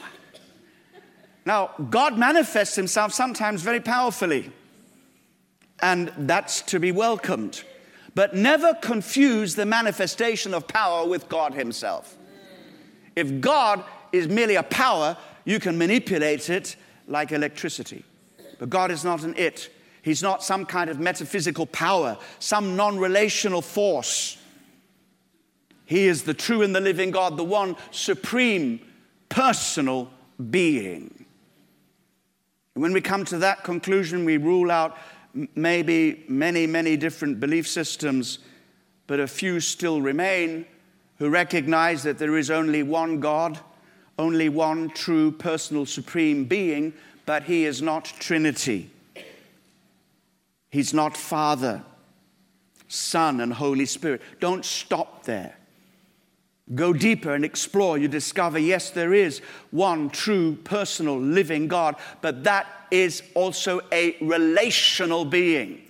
Now, 1.48 1.72
God 1.90 2.20
manifests 2.20 2.76
himself 2.76 3.12
sometimes 3.12 3.64
very 3.64 3.80
powerfully, 3.80 4.52
and 5.82 6.14
that's 6.16 6.62
to 6.62 6.80
be 6.80 6.92
welcomed. 6.92 7.64
But 8.14 8.36
never 8.36 8.76
confuse 8.76 9.56
the 9.56 9.66
manifestation 9.66 10.54
of 10.54 10.68
power 10.68 11.08
with 11.08 11.28
God 11.28 11.56
himself. 11.56 12.16
If 13.16 13.42
God 13.42 13.84
is 14.12 14.28
merely 14.28 14.56
a 14.56 14.64
power, 14.64 15.18
you 15.46 15.60
can 15.60 15.78
manipulate 15.78 16.50
it 16.50 16.76
like 17.08 17.32
electricity. 17.32 18.04
But 18.60 18.70
God 18.70 18.92
is 18.92 19.04
not 19.04 19.24
an 19.24 19.36
it. 19.38 19.70
He's 20.02 20.24
not 20.24 20.44
some 20.44 20.66
kind 20.66 20.90
of 20.90 21.00
metaphysical 21.00 21.66
power, 21.66 22.18
some 22.40 22.76
non 22.76 23.00
relational 23.00 23.62
force. 23.62 24.38
He 25.86 26.06
is 26.06 26.24
the 26.24 26.34
true 26.34 26.62
and 26.62 26.76
the 26.76 26.80
living 26.80 27.12
God, 27.12 27.36
the 27.36 27.44
one 27.44 27.76
supreme 27.92 28.80
personal 29.28 30.10
being. 30.50 31.26
When 32.76 32.94
we 32.94 33.02
come 33.02 33.26
to 33.26 33.40
that 33.40 33.64
conclusion, 33.64 34.24
we 34.24 34.38
rule 34.38 34.72
out 34.72 34.98
maybe 35.56 36.24
many, 36.28 36.66
many 36.68 36.96
different 36.96 37.40
belief 37.40 37.68
systems, 37.68 38.40
but 39.08 39.20
a 39.20 39.28
few 39.28 39.60
still 39.60 40.02
remain 40.02 40.66
who 41.18 41.30
recognize 41.30 42.04
that 42.04 42.18
there 42.18 42.38
is 42.38 42.50
only 42.50 42.84
one 42.84 43.20
God 43.20 43.60
only 44.20 44.50
one 44.50 44.90
true 44.90 45.32
personal 45.32 45.86
supreme 45.86 46.44
being, 46.44 46.94
but 47.26 47.44
he 47.44 47.66
is 47.66 47.82
not 47.82 48.06
Trinity. 48.20 48.92
He's 50.70 50.94
not 50.94 51.16
Father, 51.16 51.84
Son, 52.90 53.40
and 53.40 53.54
Holy 53.54 53.86
Spirit. 53.86 54.22
Don't 54.40 54.66
stop 54.66 55.24
there. 55.24 55.56
Go 56.76 56.94
deeper 56.94 57.34
and 57.34 57.46
explore. 57.46 57.98
You 57.98 58.08
discover, 58.10 58.60
yes, 58.60 58.92
there 58.92 59.14
is 59.14 59.40
one 59.72 60.10
true, 60.10 60.58
personal, 60.64 61.18
living 61.18 61.68
God, 61.68 61.96
but 62.22 62.44
that 62.44 62.68
is 62.92 63.24
also 63.34 63.82
a 63.92 64.18
relational 64.22 65.24
being. 65.24 65.82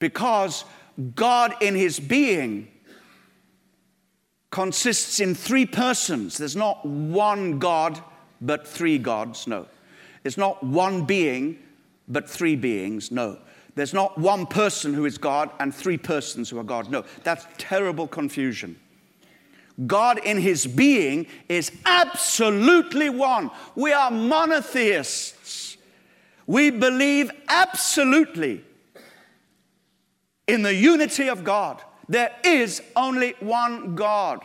Because 0.00 0.64
God, 1.14 1.54
in 1.62 1.76
his 1.76 2.00
being, 2.00 2.71
consists 4.52 5.18
in 5.18 5.34
three 5.34 5.66
persons. 5.66 6.38
There's 6.38 6.54
not 6.54 6.84
one 6.86 7.58
God, 7.58 8.00
but 8.40 8.68
three 8.68 8.98
gods. 8.98 9.48
No. 9.48 9.66
It's 10.22 10.36
not 10.36 10.62
one 10.62 11.04
being, 11.04 11.58
but 12.06 12.30
three 12.30 12.54
beings. 12.54 13.10
No. 13.10 13.38
There's 13.74 13.94
not 13.94 14.18
one 14.18 14.46
person 14.46 14.92
who 14.92 15.06
is 15.06 15.16
God 15.16 15.50
and 15.58 15.74
three 15.74 15.96
persons 15.96 16.50
who 16.50 16.58
are 16.58 16.64
God. 16.64 16.90
No. 16.90 17.04
That's 17.24 17.46
terrible 17.56 18.06
confusion. 18.06 18.78
God 19.86 20.20
in 20.22 20.38
his 20.38 20.66
being 20.66 21.26
is 21.48 21.72
absolutely 21.86 23.08
one. 23.08 23.50
We 23.74 23.92
are 23.94 24.10
monotheists. 24.10 25.78
We 26.46 26.70
believe 26.70 27.30
absolutely 27.48 28.62
in 30.46 30.60
the 30.60 30.74
unity 30.74 31.28
of 31.28 31.42
God. 31.42 31.82
There 32.12 32.36
is 32.44 32.82
only 32.94 33.34
one 33.40 33.94
God. 33.94 34.44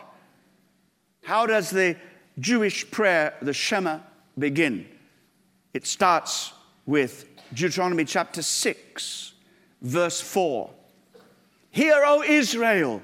How 1.22 1.44
does 1.44 1.68
the 1.68 1.96
Jewish 2.38 2.90
prayer, 2.90 3.34
the 3.42 3.52
Shema, 3.52 3.98
begin? 4.38 4.88
It 5.74 5.86
starts 5.86 6.54
with 6.86 7.26
Deuteronomy 7.52 8.06
chapter 8.06 8.40
6, 8.40 9.34
verse 9.82 10.18
4. 10.18 10.70
Hear, 11.70 12.02
O 12.06 12.22
Israel, 12.22 13.02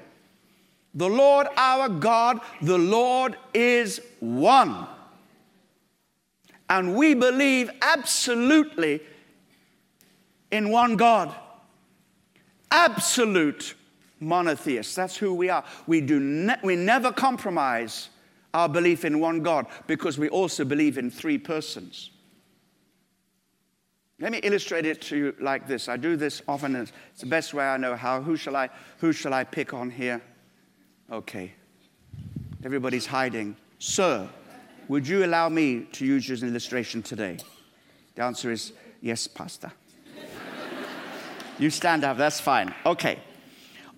the 0.95 1.09
Lord 1.09 1.45
our 1.55 1.87
God, 1.87 2.39
the 2.59 2.79
Lord 2.79 3.37
is 3.53 4.01
one. 4.19 4.87
And 6.71 6.95
we 6.95 7.13
believe 7.13 7.69
absolutely 7.83 9.01
in 10.49 10.71
one 10.71 10.95
God. 10.95 11.35
Absolute 12.71 13.75
monotheists. 14.19 14.95
That's 14.95 15.17
who 15.17 15.33
we 15.33 15.49
are. 15.49 15.63
We, 15.87 16.01
do 16.01 16.19
ne- 16.19 16.59
we 16.63 16.75
never 16.75 17.11
compromise 17.11 18.09
our 18.53 18.69
belief 18.69 19.03
in 19.05 19.19
one 19.19 19.41
God 19.43 19.67
because 19.87 20.17
we 20.17 20.29
also 20.29 20.63
believe 20.63 20.97
in 20.97 21.11
three 21.11 21.37
persons. 21.37 22.11
Let 24.19 24.31
me 24.31 24.37
illustrate 24.39 24.85
it 24.85 25.01
to 25.03 25.17
you 25.17 25.35
like 25.41 25.67
this. 25.67 25.89
I 25.89 25.97
do 25.97 26.15
this 26.15 26.41
often, 26.47 26.75
it's 26.75 26.93
the 27.19 27.25
best 27.25 27.53
way 27.53 27.65
I 27.65 27.75
know 27.75 27.95
how. 27.95 28.21
Who 28.21 28.37
shall 28.37 28.55
I, 28.55 28.69
who 28.99 29.11
shall 29.11 29.33
I 29.33 29.43
pick 29.43 29.73
on 29.73 29.89
here? 29.89 30.21
Okay. 31.11 31.51
Everybody's 32.63 33.05
hiding. 33.05 33.57
Sir, 33.77 34.29
would 34.87 35.05
you 35.05 35.25
allow 35.25 35.49
me 35.49 35.81
to 35.91 36.05
use 36.05 36.29
you 36.29 36.33
as 36.33 36.43
an 36.43 36.49
illustration 36.49 37.03
today? 37.03 37.37
The 38.15 38.23
answer 38.23 38.51
is 38.51 38.71
yes, 39.01 39.27
Pastor. 39.27 39.71
you 41.59 41.69
stand 41.69 42.05
up, 42.05 42.17
that's 42.17 42.39
fine. 42.39 42.73
Okay. 42.85 43.19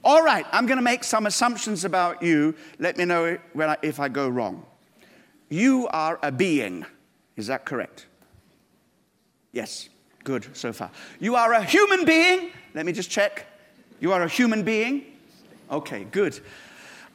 All 0.08 0.24
right, 0.24 0.46
I'm 0.54 0.66
going 0.68 0.78
to 0.78 0.84
make 0.84 1.04
some 1.04 1.26
assumptions 1.26 1.84
about 1.84 2.24
you. 2.24 2.56
Let 2.80 2.98
me 2.98 3.04
know 3.04 3.38
I, 3.60 3.78
if 3.82 4.00
I 4.00 4.08
go 4.08 4.30
wrong. 4.30 4.66
You 5.50 5.90
are 5.90 6.18
a 6.24 6.32
being. 6.32 6.86
Is 7.36 7.48
that 7.48 7.66
correct? 7.66 8.06
Yes, 9.52 9.90
good 10.24 10.48
so 10.56 10.72
far. 10.72 10.92
You 11.20 11.36
are 11.36 11.52
a 11.52 11.62
human 11.62 12.06
being. 12.06 12.52
Let 12.74 12.86
me 12.86 12.94
just 12.94 13.10
check. 13.10 13.48
You 14.00 14.14
are 14.14 14.24
a 14.24 14.30
human 14.30 14.64
being. 14.64 15.04
Okay, 15.70 16.06
good. 16.06 16.40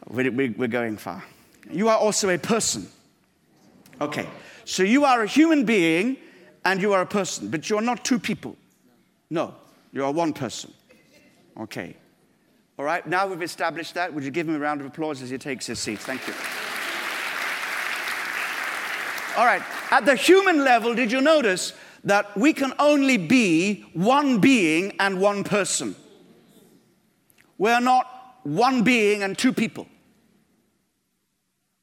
We're, 0.07 0.69
going 0.69 0.99
far. 0.99 1.25
You 1.71 1.89
are 1.89 1.97
also 1.97 2.29
a 2.29 2.37
person. 2.37 2.89
Okay, 4.03 4.29
so 4.67 4.83
you 4.83 5.07
are 5.07 5.23
a 5.23 5.27
human 5.27 5.65
being 5.65 6.19
and 6.67 6.79
you 6.79 6.93
are 6.93 7.01
a 7.01 7.07
person, 7.07 7.49
but 7.49 7.71
you 7.71 7.79
are 7.79 7.83
not 7.83 8.05
two 8.05 8.19
people. 8.19 8.55
No, 9.31 9.55
you 9.95 10.05
are 10.05 10.13
one 10.13 10.35
person. 10.35 10.75
Okay. 11.59 11.97
All 12.79 12.85
right, 12.85 13.07
now 13.07 13.27
we've 13.27 13.43
established 13.43 13.95
that. 13.95 14.13
Would 14.15 14.25
you 14.25 14.31
give 14.31 14.49
him 14.49 14.57
a 14.57 14.59
round 14.59 14.81
of 14.81 14.87
applause 14.87 15.21
as 15.23 15.31
he 15.31 15.39
takes 15.39 15.67
his 15.67 15.79
seat? 15.79 15.99
Thank 15.99 16.27
you. 16.27 16.35
All 19.37 19.47
right, 19.47 19.63
at 19.91 20.05
the 20.05 20.17
human 20.17 20.65
level, 20.65 20.95
did 20.95 21.13
you 21.13 21.21
notice 21.21 21.73
that 22.05 22.37
we 22.37 22.53
can 22.53 22.73
only 22.79 23.17
be 23.17 23.85
one 23.93 24.39
being 24.39 24.95
and 24.99 25.21
one 25.21 25.45
person? 25.45 25.95
We're 27.59 27.81
not 27.81 28.39
one 28.43 28.83
being 28.83 29.23
and 29.23 29.37
two 29.37 29.53
people. 29.53 29.87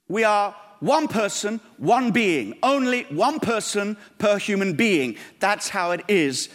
We 0.08 0.24
are 0.24 0.56
one 0.80 1.08
person, 1.08 1.60
one 1.78 2.12
being, 2.12 2.58
only 2.64 3.04
one 3.04 3.40
person 3.40 3.98
per 4.18 4.38
human 4.38 4.74
being. 4.74 5.18
That's 5.40 5.70
how 5.70 5.92
it 5.92 6.02
is 6.08 6.50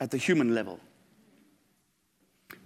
at 0.00 0.10
the 0.10 0.18
human 0.18 0.54
level. 0.54 0.80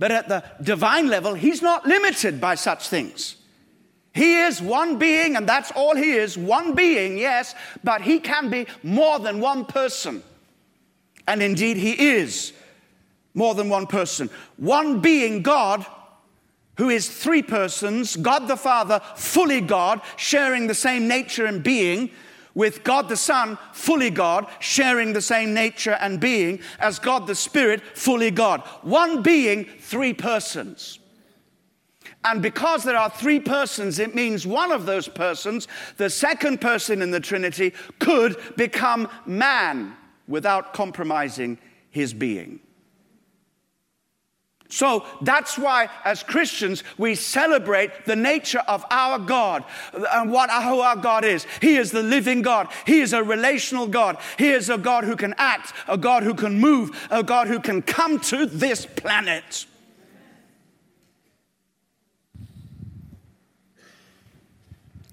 But 0.00 0.10
at 0.10 0.28
the 0.28 0.42
divine 0.62 1.08
level, 1.08 1.34
he's 1.34 1.60
not 1.60 1.86
limited 1.86 2.40
by 2.40 2.54
such 2.54 2.88
things. 2.88 3.36
He 4.14 4.36
is 4.40 4.60
one 4.60 4.98
being, 4.98 5.36
and 5.36 5.46
that's 5.46 5.70
all 5.72 5.94
he 5.94 6.12
is 6.12 6.38
one 6.38 6.74
being, 6.74 7.18
yes, 7.18 7.54
but 7.84 8.00
he 8.00 8.18
can 8.18 8.48
be 8.48 8.66
more 8.82 9.18
than 9.18 9.40
one 9.40 9.66
person. 9.66 10.22
And 11.28 11.42
indeed, 11.42 11.76
he 11.76 11.92
is 12.16 12.54
more 13.34 13.54
than 13.54 13.68
one 13.68 13.86
person. 13.86 14.30
One 14.56 15.00
being, 15.00 15.42
God, 15.42 15.84
who 16.78 16.88
is 16.88 17.06
three 17.06 17.42
persons 17.42 18.16
God 18.16 18.48
the 18.48 18.56
Father, 18.56 19.02
fully 19.16 19.60
God, 19.60 20.00
sharing 20.16 20.66
the 20.66 20.74
same 20.74 21.08
nature 21.08 21.44
and 21.44 21.62
being 21.62 22.10
with 22.54 22.84
God 22.84 23.08
the 23.08 23.16
Son, 23.16 23.58
fully 23.72 24.10
God, 24.10 24.46
sharing 24.58 25.12
the 25.12 25.22
same 25.22 25.54
nature 25.54 25.96
and 26.00 26.20
being 26.20 26.60
as 26.78 26.98
God 26.98 27.26
the 27.26 27.34
Spirit, 27.34 27.82
fully 27.96 28.30
God. 28.30 28.60
One 28.82 29.22
being, 29.22 29.64
three 29.64 30.12
persons. 30.12 30.98
And 32.24 32.42
because 32.42 32.84
there 32.84 32.96
are 32.96 33.08
three 33.08 33.40
persons, 33.40 33.98
it 33.98 34.14
means 34.14 34.46
one 34.46 34.72
of 34.72 34.84
those 34.84 35.08
persons, 35.08 35.68
the 35.96 36.10
second 36.10 36.60
person 36.60 37.00
in 37.00 37.10
the 37.10 37.20
Trinity, 37.20 37.72
could 37.98 38.36
become 38.56 39.08
man 39.24 39.96
without 40.28 40.74
compromising 40.74 41.58
his 41.90 42.12
being. 42.12 42.60
So 44.70 45.04
that's 45.20 45.58
why, 45.58 45.88
as 46.04 46.22
Christians, 46.22 46.84
we 46.96 47.16
celebrate 47.16 48.04
the 48.06 48.16
nature 48.16 48.62
of 48.68 48.84
our 48.90 49.18
God 49.18 49.64
and 49.92 50.30
what 50.30 50.48
who 50.50 50.80
our 50.80 50.96
God 50.96 51.24
is. 51.24 51.44
He 51.60 51.76
is 51.76 51.90
the 51.90 52.02
living 52.02 52.40
God. 52.40 52.68
He 52.86 53.00
is 53.00 53.12
a 53.12 53.22
relational 53.22 53.88
God. 53.88 54.18
He 54.38 54.50
is 54.50 54.70
a 54.70 54.78
God 54.78 55.04
who 55.04 55.16
can 55.16 55.34
act, 55.38 55.72
a 55.88 55.98
God 55.98 56.22
who 56.22 56.34
can 56.34 56.60
move, 56.60 57.08
a 57.10 57.22
God 57.22 57.48
who 57.48 57.58
can 57.58 57.82
come 57.82 58.20
to 58.20 58.46
this 58.46 58.86
planet. 58.86 59.66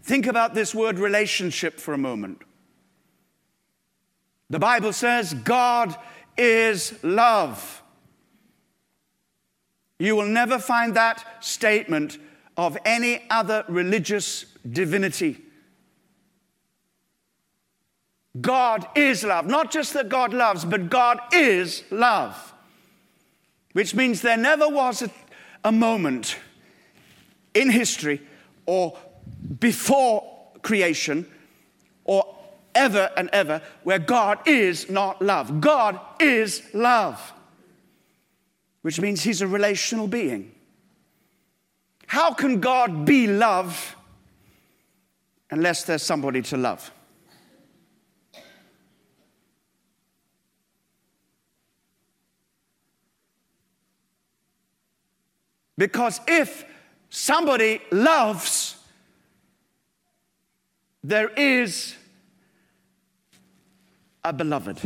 Think 0.04 0.28
about 0.28 0.54
this 0.54 0.74
word 0.74 1.00
relationship 1.00 1.80
for 1.80 1.93
a 1.93 1.98
moment. 1.98 2.41
The 4.50 4.60
Bible 4.60 4.93
says 4.93 5.34
God 5.34 5.98
is 6.38 6.93
love. 7.04 7.84
You 9.99 10.15
will 10.15 10.27
never 10.27 10.60
find 10.60 10.95
that 10.95 11.43
statement 11.43 12.17
of 12.55 12.77
any 12.86 13.23
other 13.29 13.65
religious 13.67 14.45
divinity. 14.69 15.38
God 18.39 18.88
is 18.95 19.23
love. 19.23 19.47
Not 19.47 19.71
just 19.71 19.93
that 19.93 20.10
God 20.10 20.33
loves, 20.33 20.65
but 20.65 20.89
God 20.89 21.19
is 21.33 21.83
love. 21.89 22.53
Which 23.73 23.95
means 23.95 24.21
there 24.21 24.38
never 24.38 24.67
was 24.67 25.01
a, 25.01 25.10
a 25.63 25.71
moment 25.71 26.38
in 27.53 27.71
history 27.71 28.21
or 28.65 28.97
before 29.60 30.51
creation 30.62 31.25
or 32.03 32.36
ever 32.75 33.10
and 33.17 33.29
ever 33.33 33.62
where 33.83 33.99
God 33.99 34.39
is 34.47 34.89
not 34.89 35.21
love. 35.21 35.60
God 35.60 35.99
is 36.19 36.62
love 36.73 37.33
which 38.88 39.02
means 39.02 39.21
he's 39.21 39.41
a 39.41 39.47
relational 39.47 40.08
being. 40.08 40.50
How 42.06 42.34
can 42.34 42.62
God 42.62 43.04
be 43.04 43.28
love 43.28 43.97
unless 45.52 45.84
there's 45.84 46.04
somebody 46.04 46.41
to 46.43 46.56
love? 46.56 46.89
Because 55.78 56.21
if 56.26 56.63
somebody 57.10 57.82
loves, 57.91 58.78
there 61.04 61.28
is 61.28 61.93
a 64.23 64.32
beloved. 64.32 64.80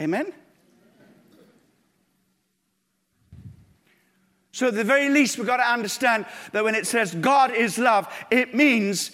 Amen? 0.00 0.32
So, 4.52 4.68
at 4.68 4.74
the 4.74 4.84
very 4.84 5.08
least, 5.08 5.38
we've 5.38 5.46
got 5.46 5.56
to 5.56 5.68
understand 5.68 6.26
that 6.52 6.62
when 6.62 6.74
it 6.74 6.86
says 6.86 7.14
God 7.14 7.52
is 7.54 7.78
love, 7.78 8.06
it 8.30 8.54
means 8.54 9.12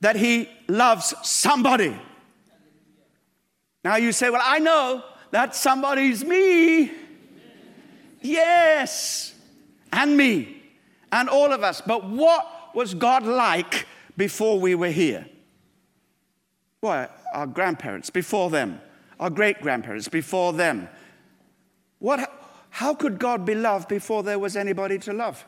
that 0.00 0.14
He 0.14 0.48
loves 0.68 1.14
somebody. 1.22 1.98
Now, 3.82 3.96
you 3.96 4.12
say, 4.12 4.28
Well, 4.28 4.42
I 4.44 4.58
know 4.58 5.02
that 5.30 5.54
somebody's 5.54 6.22
me. 6.22 6.92
Yes, 8.20 9.34
and 9.92 10.16
me, 10.16 10.62
and 11.12 11.28
all 11.28 11.52
of 11.52 11.62
us. 11.62 11.80
But 11.80 12.08
what 12.08 12.74
was 12.74 12.94
God 12.94 13.24
like 13.24 13.86
before 14.16 14.58
we 14.60 14.74
were 14.74 14.90
here? 14.90 15.26
Why, 16.80 17.08
our 17.32 17.46
grandparents, 17.46 18.10
before 18.10 18.50
them, 18.50 18.80
our 19.18 19.30
great 19.30 19.60
grandparents, 19.60 20.08
before 20.08 20.52
them. 20.52 20.88
What, 21.98 22.37
how 22.70 22.94
could 22.94 23.18
God 23.18 23.44
be 23.44 23.54
loved 23.54 23.88
before 23.88 24.22
there 24.22 24.38
was 24.38 24.56
anybody 24.56 24.98
to 25.00 25.12
love? 25.12 25.44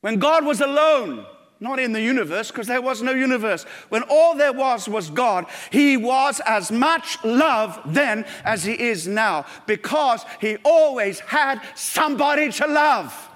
When 0.00 0.18
God 0.18 0.44
was 0.44 0.60
alone, 0.60 1.24
not 1.60 1.78
in 1.78 1.92
the 1.92 2.02
universe, 2.02 2.50
because 2.50 2.66
there 2.66 2.82
was 2.82 3.02
no 3.02 3.12
universe. 3.12 3.62
When 3.88 4.02
all 4.10 4.34
there 4.34 4.52
was 4.52 4.88
was 4.88 5.10
God, 5.10 5.46
He 5.70 5.96
was 5.96 6.40
as 6.44 6.72
much 6.72 7.24
love 7.24 7.80
then 7.86 8.26
as 8.44 8.64
He 8.64 8.72
is 8.72 9.06
now, 9.06 9.46
because 9.66 10.24
He 10.40 10.56
always 10.64 11.20
had 11.20 11.62
somebody 11.76 12.50
to 12.52 12.66
love. 12.66 13.28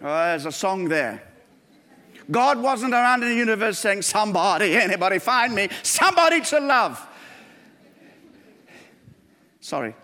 Oh, 0.00 0.06
there's 0.06 0.46
a 0.46 0.52
song 0.52 0.88
there. 0.88 1.29
God 2.30 2.60
wasn't 2.60 2.94
around 2.94 3.22
in 3.22 3.30
the 3.30 3.34
universe 3.34 3.78
saying, 3.78 4.02
Somebody, 4.02 4.76
anybody, 4.76 5.18
find 5.18 5.54
me, 5.54 5.68
somebody 5.82 6.40
to 6.42 6.60
love. 6.60 7.06
Sorry. 9.60 9.94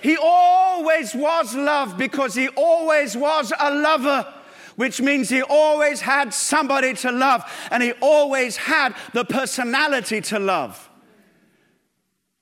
he 0.00 0.16
always 0.16 1.14
was 1.14 1.54
love 1.54 1.98
because 1.98 2.34
he 2.34 2.48
always 2.48 3.16
was 3.16 3.52
a 3.58 3.74
lover 3.74 4.34
which 4.76 5.00
means 5.00 5.28
he 5.28 5.42
always 5.42 6.00
had 6.00 6.32
somebody 6.32 6.94
to 6.94 7.10
love 7.10 7.42
and 7.72 7.82
he 7.82 7.92
always 8.00 8.56
had 8.56 8.94
the 9.12 9.24
personality 9.24 10.20
to 10.20 10.38
love. 10.38 10.87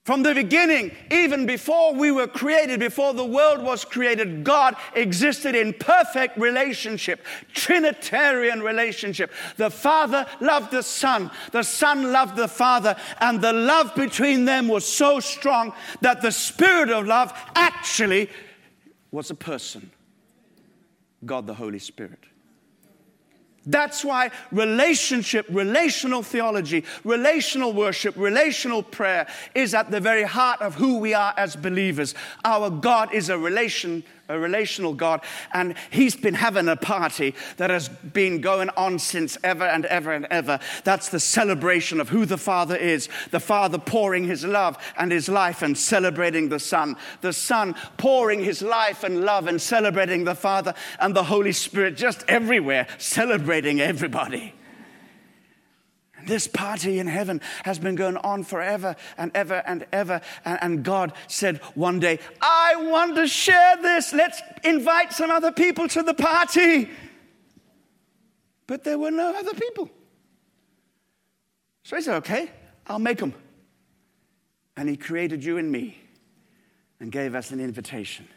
From 0.06 0.22
the 0.22 0.34
beginning, 0.34 0.92
even 1.10 1.46
before 1.46 1.92
we 1.92 2.12
were 2.12 2.28
created, 2.28 2.78
before 2.78 3.12
the 3.12 3.24
world 3.24 3.60
was 3.60 3.84
created, 3.84 4.44
God 4.44 4.76
existed 4.94 5.56
in 5.56 5.72
perfect 5.72 6.38
relationship, 6.38 7.24
Trinitarian 7.52 8.62
relationship. 8.62 9.32
The 9.56 9.68
Father 9.68 10.24
loved 10.40 10.70
the 10.70 10.84
Son, 10.84 11.28
the 11.50 11.64
Son 11.64 12.12
loved 12.12 12.36
the 12.36 12.46
Father, 12.46 12.94
and 13.20 13.40
the 13.40 13.52
love 13.52 13.96
between 13.96 14.44
them 14.44 14.68
was 14.68 14.86
so 14.86 15.18
strong 15.18 15.72
that 16.02 16.22
the 16.22 16.30
Spirit 16.30 16.90
of 16.90 17.04
love 17.04 17.32
actually 17.56 18.30
was 19.10 19.32
a 19.32 19.34
person 19.34 19.90
God 21.24 21.48
the 21.48 21.54
Holy 21.54 21.80
Spirit. 21.80 22.20
That's 23.66 24.04
why 24.04 24.30
relationship, 24.52 25.46
relational 25.50 26.22
theology, 26.22 26.84
relational 27.02 27.72
worship, 27.72 28.16
relational 28.16 28.82
prayer 28.82 29.26
is 29.54 29.74
at 29.74 29.90
the 29.90 30.00
very 30.00 30.22
heart 30.22 30.62
of 30.62 30.76
who 30.76 30.98
we 30.98 31.14
are 31.14 31.34
as 31.36 31.56
believers. 31.56 32.14
Our 32.44 32.70
God 32.70 33.12
is 33.12 33.28
a 33.28 33.36
relation 33.36 34.04
a 34.28 34.38
relational 34.38 34.94
God, 34.94 35.20
and 35.52 35.74
He's 35.90 36.16
been 36.16 36.34
having 36.34 36.68
a 36.68 36.76
party 36.76 37.34
that 37.56 37.70
has 37.70 37.88
been 37.88 38.40
going 38.40 38.70
on 38.70 38.98
since 38.98 39.38
ever 39.44 39.64
and 39.64 39.86
ever 39.86 40.12
and 40.12 40.26
ever. 40.26 40.58
That's 40.84 41.08
the 41.08 41.20
celebration 41.20 42.00
of 42.00 42.08
who 42.08 42.26
the 42.26 42.38
Father 42.38 42.76
is. 42.76 43.08
The 43.30 43.40
Father 43.40 43.78
pouring 43.78 44.24
His 44.24 44.44
love 44.44 44.76
and 44.96 45.12
His 45.12 45.28
life 45.28 45.62
and 45.62 45.76
celebrating 45.76 46.48
the 46.48 46.60
Son. 46.60 46.96
The 47.20 47.32
Son 47.32 47.74
pouring 47.96 48.42
His 48.42 48.62
life 48.62 49.04
and 49.04 49.22
love 49.22 49.46
and 49.46 49.60
celebrating 49.60 50.24
the 50.24 50.34
Father, 50.34 50.74
and 50.98 51.14
the 51.14 51.24
Holy 51.24 51.52
Spirit 51.52 51.96
just 51.96 52.24
everywhere 52.28 52.86
celebrating 52.98 53.80
everybody. 53.80 54.55
This 56.26 56.48
party 56.48 56.98
in 56.98 57.06
heaven 57.06 57.40
has 57.64 57.78
been 57.78 57.94
going 57.94 58.16
on 58.18 58.44
forever 58.44 58.96
and 59.16 59.30
ever 59.34 59.62
and 59.66 59.86
ever. 59.92 60.20
And, 60.44 60.58
and, 60.62 60.84
God 60.84 61.12
said 61.28 61.58
one 61.74 62.00
day, 62.00 62.18
I 62.40 62.76
want 62.76 63.16
to 63.16 63.26
share 63.26 63.76
this. 63.80 64.12
Let's 64.12 64.42
invite 64.64 65.12
some 65.12 65.30
other 65.30 65.52
people 65.52 65.88
to 65.88 66.02
the 66.02 66.14
party. 66.14 66.90
But 68.66 68.84
there 68.84 68.98
were 68.98 69.10
no 69.10 69.34
other 69.34 69.54
people. 69.54 69.90
So 71.84 71.96
he 71.96 72.02
said, 72.02 72.16
Okay, 72.16 72.50
I'll 72.86 72.98
make 72.98 73.18
them. 73.18 73.34
And 74.76 74.88
he 74.88 74.96
created 74.96 75.44
you 75.44 75.56
and 75.56 75.70
me 75.70 75.96
and 77.00 77.10
gave 77.12 77.34
us 77.34 77.50
an 77.50 77.60
invitation. 77.60 78.28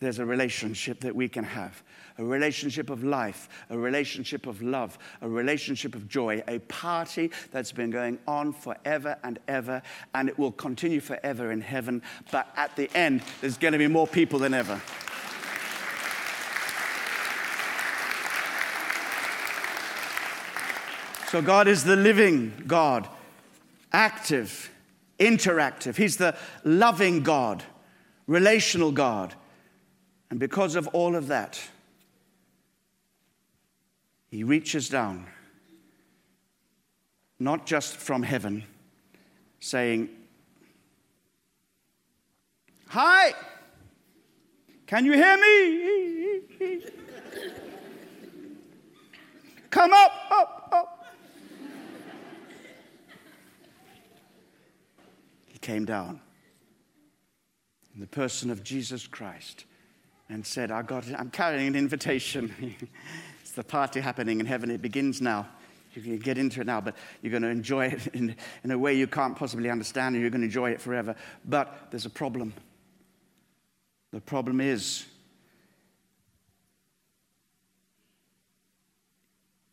There's 0.00 0.18
a 0.18 0.24
relationship 0.24 1.00
that 1.00 1.14
we 1.14 1.28
can 1.28 1.44
have 1.44 1.82
a 2.18 2.24
relationship 2.24 2.90
of 2.90 3.02
life, 3.02 3.48
a 3.70 3.78
relationship 3.78 4.46
of 4.46 4.60
love, 4.60 4.98
a 5.22 5.28
relationship 5.28 5.94
of 5.94 6.06
joy, 6.06 6.42
a 6.48 6.58
party 6.60 7.30
that's 7.50 7.72
been 7.72 7.90
going 7.90 8.18
on 8.26 8.52
forever 8.52 9.16
and 9.24 9.38
ever, 9.48 9.80
and 10.14 10.28
it 10.28 10.38
will 10.38 10.52
continue 10.52 11.00
forever 11.00 11.50
in 11.50 11.62
heaven. 11.62 12.02
But 12.30 12.48
at 12.56 12.76
the 12.76 12.94
end, 12.94 13.22
there's 13.40 13.56
going 13.56 13.72
to 13.72 13.78
be 13.78 13.86
more 13.86 14.06
people 14.06 14.38
than 14.38 14.52
ever. 14.52 14.80
So, 21.30 21.40
God 21.40 21.68
is 21.68 21.84
the 21.84 21.96
living 21.96 22.52
God, 22.66 23.08
active, 23.92 24.70
interactive. 25.18 25.96
He's 25.96 26.16
the 26.18 26.36
loving 26.64 27.22
God, 27.22 27.62
relational 28.26 28.92
God. 28.92 29.34
And 30.30 30.38
because 30.38 30.76
of 30.76 30.86
all 30.88 31.16
of 31.16 31.26
that, 31.26 31.60
he 34.28 34.44
reaches 34.44 34.88
down, 34.88 35.26
not 37.40 37.66
just 37.66 37.96
from 37.96 38.22
heaven, 38.22 38.64
saying, 39.58 40.08
Hi, 42.88 43.34
can 44.86 45.04
you 45.04 45.12
hear 45.12 45.36
me? 45.36 46.80
Come 49.70 49.92
up, 49.92 50.12
up, 50.30 50.68
up. 50.72 50.96
he 55.46 55.58
came 55.58 55.84
down 55.84 56.20
in 57.94 58.00
the 58.00 58.06
person 58.06 58.50
of 58.50 58.64
Jesus 58.64 59.06
Christ 59.06 59.64
and 60.30 60.46
said, 60.46 60.70
I 60.70 60.82
got, 60.82 61.04
I'm 61.18 61.30
carrying 61.30 61.66
an 61.66 61.76
invitation. 61.76 62.54
it's 63.42 63.52
the 63.52 63.64
party 63.64 64.00
happening 64.00 64.40
in 64.40 64.46
heaven. 64.46 64.70
It 64.70 64.80
begins 64.80 65.20
now. 65.20 65.48
You 65.94 66.02
can 66.02 66.18
get 66.18 66.38
into 66.38 66.60
it 66.60 66.68
now, 66.68 66.80
but 66.80 66.94
you're 67.20 67.32
going 67.32 67.42
to 67.42 67.48
enjoy 67.48 67.86
it 67.86 68.06
in, 68.14 68.36
in 68.62 68.70
a 68.70 68.78
way 68.78 68.94
you 68.94 69.08
can't 69.08 69.36
possibly 69.36 69.68
understand, 69.68 70.14
and 70.14 70.22
you're 70.22 70.30
going 70.30 70.42
to 70.42 70.46
enjoy 70.46 70.70
it 70.70 70.80
forever. 70.80 71.16
But 71.44 71.88
there's 71.90 72.06
a 72.06 72.10
problem. 72.10 72.54
The 74.12 74.20
problem 74.20 74.60
is 74.60 75.04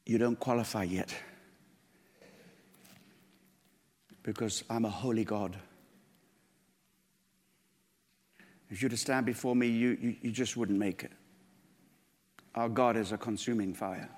you 0.07 0.17
don't 0.17 0.39
qualify 0.39 0.83
yet 0.83 1.15
because 4.23 4.63
I'm 4.71 4.85
a 4.85 4.89
holy 4.89 5.23
God. 5.23 5.55
If 8.69 8.81
you 8.81 8.87
were 8.87 8.91
to 8.91 8.97
stand 8.97 9.25
before 9.25 9.55
me, 9.55 9.67
you, 9.67 9.97
you, 10.01 10.15
you 10.21 10.31
just 10.31 10.57
wouldn't 10.57 10.77
make 10.77 11.03
it. 11.03 11.11
Our 12.55 12.69
God 12.69 12.97
is 12.97 13.11
a 13.11 13.17
consuming 13.17 13.73
fire. 13.73 14.09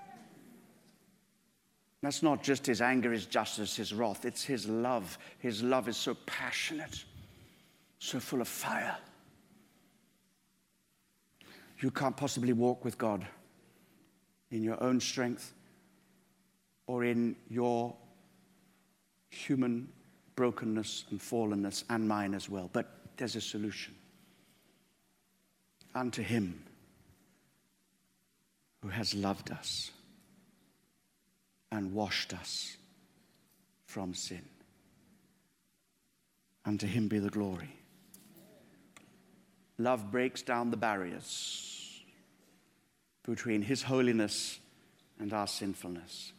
That's 2.02 2.24
not 2.24 2.42
just 2.42 2.66
his 2.66 2.82
anger, 2.82 3.12
his 3.12 3.26
justice, 3.26 3.76
his 3.76 3.94
wrath. 3.94 4.24
It's 4.24 4.44
his 4.44 4.68
love. 4.68 5.18
His 5.40 5.62
love 5.62 5.90
is 5.90 5.98
so 5.98 6.16
passionate, 6.26 7.04
so 8.00 8.20
full 8.20 8.42
of 8.42 8.48
fire. 8.48 8.98
You 11.80 11.92
can't 11.92 12.16
possibly 12.16 12.54
walk 12.54 12.86
with 12.86 12.98
God 12.98 13.28
in 14.52 14.64
your 14.64 14.82
own 14.82 15.00
strength 15.00 15.54
or 16.88 17.04
in 17.04 17.36
your 17.50 17.96
human 19.30 19.90
brokenness 20.36 21.06
and 21.12 21.20
fallenness 21.20 21.84
and 21.90 22.08
mine 22.08 22.34
as 22.34 22.50
well. 22.50 22.70
But 22.72 22.90
there's 23.18 23.36
a 23.36 23.42
solution. 23.42 23.94
Unto 25.96 26.22
him 26.22 26.64
who 28.82 28.90
has 28.90 29.14
loved 29.14 29.52
us 29.52 29.92
and 31.72 31.94
washed 31.94 32.34
us 32.34 32.78
from 33.86 34.14
sin. 34.14 34.44
Unto 36.66 36.88
him 36.88 37.08
be 37.08 37.20
the 37.20 37.30
glory. 37.30 37.76
Love 39.78 40.12
breaks 40.12 40.42
down 40.42 40.72
the 40.72 40.78
barriers 40.78 42.04
between 43.24 43.62
his 43.62 43.82
holiness 43.82 44.60
and 45.20 45.34
our 45.34 45.48
sinfulness. 45.48 46.34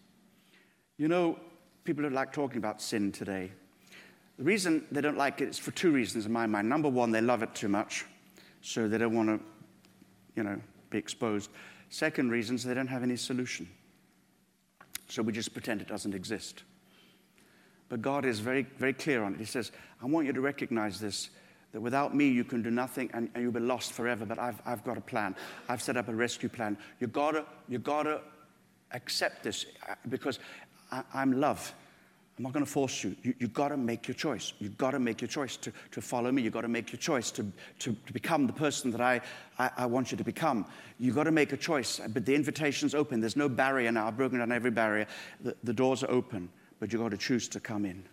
You 0.99 1.09
know, 1.09 1.39
people 1.85 2.03
don't 2.03 2.13
like 2.13 2.33
talking 2.33 2.59
about 2.59 2.83
sin 2.83 3.13
today. 3.13 3.51
The 4.39 4.45
reason 4.45 4.87
they 4.91 5.01
don't 5.01 5.17
like 5.17 5.41
it 5.41 5.49
is 5.49 5.59
for 5.59 5.71
two 5.71 5.91
reasons 5.91 6.27
in 6.27 6.33
my 6.33 6.47
mind. 6.47 6.69
Number 6.69 6.89
one, 6.89 7.11
they 7.11 7.21
love 7.21 7.43
it 7.43 7.55
too 7.55 7.69
much, 7.69 8.05
so 8.61 8.89
they 8.89 8.99
don't 8.99 9.15
want 9.15 9.29
to, 9.29 9.41
you 10.37 10.43
know, 10.43 10.61
be 10.91 10.99
exposed. 10.99 11.51
Second 11.89 12.31
reason 12.31 12.57
is 12.57 12.65
they 12.65 12.75
don't 12.75 12.87
have 12.87 13.03
any 13.03 13.17
solution. 13.17 13.69
So 15.09 15.23
we 15.23 15.33
just 15.33 15.53
pretend 15.53 15.81
it 15.81 15.89
doesn't 15.89 16.15
exist. 16.15 16.63
But 17.89 18.03
God 18.03 18.25
is 18.25 18.39
very, 18.39 18.63
very 18.79 18.93
clear 18.93 19.25
on 19.25 19.35
it. 19.35 19.41
He 19.41 19.45
says, 19.45 19.73
I 20.01 20.07
want 20.07 20.27
you 20.27 20.33
to 20.33 20.41
recognize 20.41 21.01
this 21.01 21.31
that 21.73 21.81
without 21.81 22.15
me 22.15 22.29
you 22.29 22.45
can 22.45 22.63
do 22.63 22.71
nothing 22.71 23.11
and, 23.15 23.31
and 23.35 23.43
you'll 23.43 23.53
be 23.53 23.61
lost 23.61 23.93
forever, 23.93 24.25
but 24.25 24.39
I've, 24.39 24.61
I've 24.67 24.85
got 24.85 24.99
a 24.99 25.01
plan. 25.01 25.37
I've 25.69 25.83
set 25.83 25.97
up 25.97 26.09
a 26.09 26.15
rescue 26.15 26.49
plan. 26.49 26.77
You've 26.99 27.13
got 27.13 27.33
to, 27.33 27.45
you 27.69 27.79
gotta 27.79 28.23
accept 28.93 29.43
this 29.45 29.67
uh, 29.89 29.95
because 30.09 30.39
I, 30.91 31.03
am 31.15 31.41
love. 31.41 31.73
I'm 32.41 32.45
not 32.45 32.55
going 32.55 32.65
to 32.65 32.73
force 32.73 33.05
you. 33.05 33.15
you 33.23 33.35
have 33.43 33.53
got 33.53 33.69
to 33.69 33.77
make 33.77 34.09
your 34.09 34.15
choice. 34.15 34.55
You've 34.61 34.79
got 34.79 34.93
to 34.93 34.99
make 34.99 35.21
your 35.21 35.29
choice 35.29 35.59
to, 35.59 35.71
to 35.91 36.01
follow 36.01 36.33
me. 36.33 36.41
You've 36.41 36.55
got 36.55 36.63
to 36.63 36.69
make 36.69 36.91
your 36.91 36.99
choice 36.99 37.31
to, 37.33 37.45
to, 37.81 37.95
to 38.07 38.13
become 38.15 38.47
the 38.47 38.53
person 38.55 38.91
that 38.93 39.01
I, 39.03 39.21
I, 39.59 39.71
I, 39.77 39.85
want 39.85 40.11
you 40.11 40.17
to 40.17 40.25
become. 40.25 40.65
You've 40.99 41.17
got 41.17 41.25
to 41.25 41.33
make 41.33 41.53
a 41.53 41.59
choice. 41.59 42.01
But 42.09 42.25
the 42.25 42.35
invitation's 42.35 42.95
open. 42.95 43.21
There's 43.21 43.37
no 43.37 43.51
barrier 43.51 43.93
now. 43.93 44.07
I've 44.07 44.17
broken 44.17 44.39
down 44.39 44.53
every 44.53 44.71
barrier. 44.71 45.07
The, 45.43 45.55
the 45.65 45.75
doors 45.75 46.03
are 46.03 46.11
open, 46.11 46.49
but 46.79 46.91
you've 46.91 47.03
got 47.03 47.11
to 47.11 47.19
choose 47.19 47.47
to 47.49 47.61
come 47.61 47.85
in. 47.85 48.05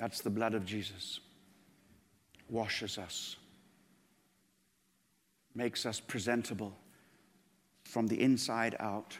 That's 0.00 0.20
the 0.20 0.30
blood 0.30 0.54
of 0.54 0.66
Jesus. 0.66 1.20
Washes 2.50 2.98
us, 2.98 3.36
makes 5.54 5.86
us 5.86 6.00
presentable 6.00 6.74
from 7.84 8.08
the 8.08 8.20
inside 8.20 8.74
out. 8.80 9.16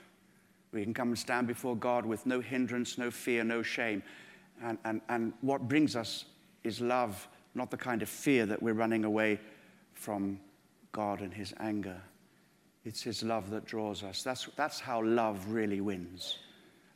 We 0.73 0.83
can 0.83 0.93
come 0.93 1.09
and 1.09 1.19
stand 1.19 1.47
before 1.47 1.77
God 1.77 2.05
with 2.05 2.27
no 2.27 2.41
hindrance, 2.41 2.99
no 2.99 3.11
fear, 3.11 3.43
no 3.45 3.63
shame. 3.63 4.03
And, 4.63 4.79
and, 4.85 5.01
and 5.09 5.33
what 5.41 5.67
brings 5.69 5.97
us 5.97 6.25
is 6.65 6.81
love, 6.81 7.29
not 7.55 7.71
the 7.71 7.77
kind 7.77 8.03
of 8.03 8.09
fear 8.09 8.45
that 8.47 8.63
we're 8.63 8.75
running 8.75 9.05
away 9.05 9.41
from 9.95 10.41
God 10.93 11.21
and 11.21 11.33
His 11.33 11.55
anger. 11.59 12.01
It's 12.85 13.03
His 13.03 13.23
love 13.23 13.51
that 13.51 13.65
draws 13.65 14.03
us. 14.03 14.23
That's, 14.23 14.49
that's 14.57 14.81
how 14.81 15.03
love 15.03 15.49
really 15.49 15.81
wins. 15.81 16.39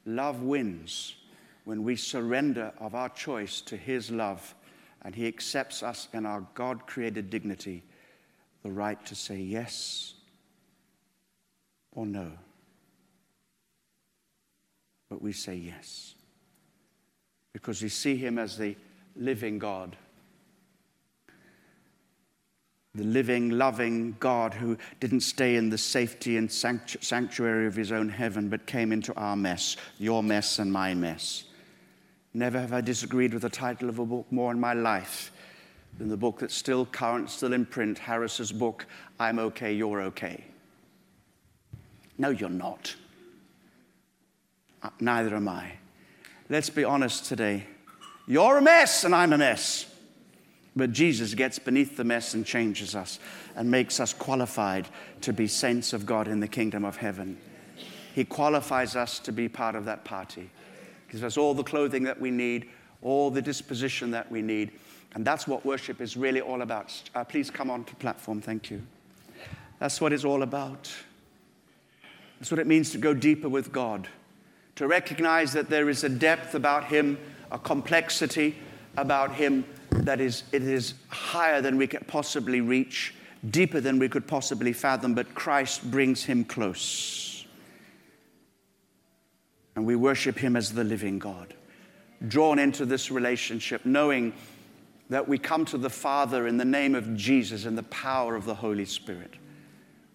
Love 0.04 0.42
wins 0.42 1.14
when 1.64 1.82
we 1.84 1.96
surrender 1.96 2.72
of 2.78 2.94
our 2.94 3.08
choice 3.08 3.60
to 3.62 3.76
His 3.76 4.10
love 4.10 4.54
and 5.02 5.14
He 5.14 5.26
accepts 5.26 5.82
us 5.82 6.08
in 6.12 6.26
our 6.26 6.46
God 6.54 6.86
created 6.86 7.30
dignity, 7.30 7.82
the 8.62 8.70
right 8.70 9.04
to 9.06 9.14
say 9.14 9.36
yes 9.38 10.14
or 11.92 12.04
no 12.04 12.32
but 15.12 15.20
we 15.20 15.30
say 15.30 15.54
yes. 15.54 16.14
Because 17.52 17.82
we 17.82 17.90
see 17.90 18.16
him 18.16 18.38
as 18.38 18.56
the 18.56 18.74
living 19.14 19.58
God. 19.58 19.94
The 22.94 23.04
living, 23.04 23.50
loving 23.50 24.16
God 24.20 24.54
who 24.54 24.78
didn't 25.00 25.20
stay 25.20 25.56
in 25.56 25.68
the 25.68 25.76
safety 25.76 26.38
and 26.38 26.50
sanctuary 26.50 27.66
of 27.66 27.76
his 27.76 27.92
own 27.92 28.08
heaven, 28.08 28.48
but 28.48 28.64
came 28.64 28.90
into 28.90 29.14
our 29.16 29.36
mess, 29.36 29.76
your 29.98 30.22
mess 30.22 30.58
and 30.58 30.72
my 30.72 30.94
mess. 30.94 31.44
Never 32.32 32.58
have 32.58 32.72
I 32.72 32.80
disagreed 32.80 33.34
with 33.34 33.42
the 33.42 33.50
title 33.50 33.90
of 33.90 33.98
a 33.98 34.06
book 34.06 34.32
more 34.32 34.50
in 34.50 34.58
my 34.58 34.72
life 34.72 35.30
than 35.98 36.08
the 36.08 36.16
book 36.16 36.38
that's 36.38 36.54
still 36.54 36.86
current, 36.86 37.28
still 37.28 37.52
in 37.52 37.66
print, 37.66 37.98
Harris's 37.98 38.50
book, 38.50 38.86
I'm 39.20 39.38
Okay, 39.38 39.74
You're 39.74 40.00
Okay. 40.00 40.42
No, 42.16 42.30
you're 42.30 42.48
not. 42.48 42.94
Neither 45.00 45.36
am 45.36 45.48
I. 45.48 45.72
Let's 46.48 46.70
be 46.70 46.84
honest 46.84 47.26
today. 47.26 47.66
You're 48.26 48.58
a 48.58 48.62
mess, 48.62 49.04
and 49.04 49.14
I'm 49.14 49.32
a 49.32 49.38
mess. 49.38 49.86
But 50.74 50.92
Jesus 50.92 51.34
gets 51.34 51.58
beneath 51.58 51.96
the 51.96 52.04
mess 52.04 52.34
and 52.34 52.46
changes 52.46 52.94
us 52.94 53.18
and 53.54 53.70
makes 53.70 54.00
us 54.00 54.14
qualified 54.14 54.88
to 55.20 55.32
be 55.32 55.46
saints 55.46 55.92
of 55.92 56.06
God 56.06 56.28
in 56.28 56.40
the 56.40 56.48
kingdom 56.48 56.84
of 56.84 56.96
heaven. 56.96 57.36
He 58.14 58.24
qualifies 58.24 58.96
us 58.96 59.18
to 59.20 59.32
be 59.32 59.48
part 59.48 59.74
of 59.74 59.84
that 59.84 60.04
party. 60.04 60.50
He 61.06 61.12
gives 61.12 61.24
us 61.24 61.36
all 61.36 61.54
the 61.54 61.62
clothing 61.62 62.04
that 62.04 62.20
we 62.20 62.30
need, 62.30 62.68
all 63.02 63.30
the 63.30 63.42
disposition 63.42 64.10
that 64.12 64.30
we 64.30 64.40
need. 64.40 64.72
And 65.14 65.24
that's 65.24 65.46
what 65.46 65.66
worship 65.66 66.00
is 66.00 66.16
really 66.16 66.40
all 66.40 66.62
about. 66.62 67.02
Uh, 67.14 67.24
please 67.24 67.50
come 67.50 67.70
on 67.70 67.84
to 67.84 67.94
platform. 67.96 68.40
Thank 68.40 68.70
you. 68.70 68.82
That's 69.78 70.00
what 70.00 70.12
it's 70.12 70.24
all 70.24 70.42
about. 70.42 70.90
That's 72.38 72.50
what 72.50 72.60
it 72.60 72.66
means 72.66 72.90
to 72.90 72.98
go 72.98 73.12
deeper 73.12 73.48
with 73.48 73.72
God 73.72 74.08
to 74.76 74.86
recognize 74.86 75.52
that 75.52 75.68
there 75.68 75.88
is 75.88 76.04
a 76.04 76.08
depth 76.08 76.54
about 76.54 76.84
Him, 76.84 77.18
a 77.50 77.58
complexity 77.58 78.56
about 78.96 79.34
Him 79.34 79.64
that 79.90 80.20
is, 80.20 80.44
it 80.52 80.62
is 80.62 80.94
higher 81.08 81.60
than 81.60 81.76
we 81.76 81.86
could 81.86 82.06
possibly 82.06 82.60
reach, 82.60 83.14
deeper 83.50 83.80
than 83.80 83.98
we 83.98 84.08
could 84.08 84.26
possibly 84.26 84.72
fathom, 84.72 85.14
but 85.14 85.34
Christ 85.34 85.90
brings 85.90 86.24
Him 86.24 86.44
close. 86.44 87.46
And 89.76 89.86
we 89.86 89.96
worship 89.96 90.38
Him 90.38 90.56
as 90.56 90.72
the 90.72 90.84
living 90.84 91.18
God, 91.18 91.54
drawn 92.26 92.58
into 92.58 92.86
this 92.86 93.10
relationship, 93.10 93.84
knowing 93.84 94.32
that 95.10 95.28
we 95.28 95.38
come 95.38 95.64
to 95.66 95.78
the 95.78 95.90
Father 95.90 96.46
in 96.46 96.56
the 96.56 96.64
name 96.64 96.94
of 96.94 97.14
Jesus 97.14 97.66
and 97.66 97.76
the 97.76 97.82
power 97.84 98.34
of 98.34 98.46
the 98.46 98.54
Holy 98.54 98.86
Spirit. 98.86 99.34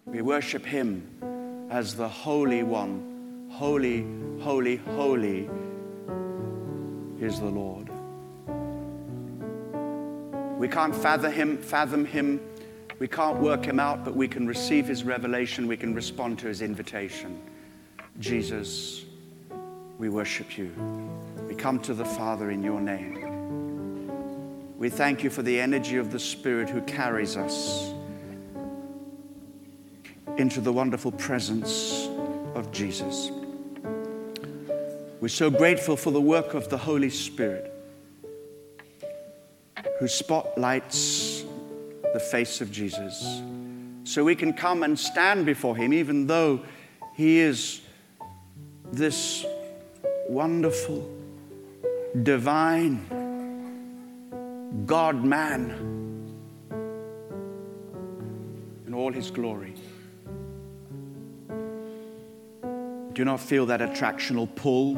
We 0.06 0.22
worship 0.22 0.64
Him 0.66 1.68
as 1.70 1.94
the 1.94 2.08
Holy 2.08 2.62
One 2.62 3.17
Holy, 3.50 4.06
holy, 4.40 4.76
holy 4.76 5.48
is 7.20 7.40
the 7.40 7.46
Lord. 7.46 7.88
We 10.58 10.68
can't 10.68 10.94
fathom 10.94 11.32
him, 11.32 11.58
fathom 11.58 12.04
him. 12.04 12.40
We 12.98 13.08
can't 13.08 13.38
work 13.38 13.64
him 13.64 13.78
out, 13.78 14.04
but 14.04 14.14
we 14.16 14.28
can 14.28 14.46
receive 14.46 14.86
his 14.86 15.04
revelation. 15.04 15.66
We 15.66 15.76
can 15.76 15.94
respond 15.94 16.38
to 16.40 16.48
his 16.48 16.62
invitation. 16.62 17.40
Jesus, 18.18 19.04
we 19.98 20.08
worship 20.08 20.58
you. 20.58 20.72
We 21.46 21.54
come 21.54 21.78
to 21.80 21.94
the 21.94 22.04
Father 22.04 22.50
in 22.50 22.62
your 22.62 22.80
name. 22.80 23.28
We 24.78 24.90
thank 24.90 25.24
you 25.24 25.30
for 25.30 25.42
the 25.42 25.60
energy 25.60 25.96
of 25.96 26.12
the 26.12 26.20
Spirit 26.20 26.68
who 26.68 26.80
carries 26.82 27.36
us 27.36 27.92
into 30.36 30.60
the 30.60 30.72
wonderful 30.72 31.12
presence 31.12 32.07
Jesus. 32.72 33.30
We're 35.20 35.28
so 35.28 35.50
grateful 35.50 35.96
for 35.96 36.10
the 36.10 36.20
work 36.20 36.54
of 36.54 36.68
the 36.68 36.78
Holy 36.78 37.10
Spirit 37.10 37.72
who 39.98 40.06
spotlights 40.08 41.44
the 42.12 42.20
face 42.20 42.60
of 42.60 42.70
Jesus 42.70 43.42
so 44.04 44.24
we 44.24 44.34
can 44.34 44.52
come 44.52 44.82
and 44.82 44.98
stand 44.98 45.44
before 45.44 45.76
him 45.76 45.92
even 45.92 46.26
though 46.26 46.60
he 47.14 47.40
is 47.40 47.80
this 48.92 49.44
wonderful, 50.28 51.10
divine 52.22 53.04
God 54.86 55.24
man 55.24 55.70
in 58.86 58.94
all 58.94 59.12
his 59.12 59.30
glory. 59.30 59.74
Do 63.18 63.24
not 63.24 63.40
feel 63.40 63.66
that 63.66 63.80
attractional 63.80 64.48
pull 64.54 64.96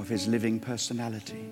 of 0.00 0.08
his 0.08 0.26
living 0.26 0.58
personality? 0.58 1.48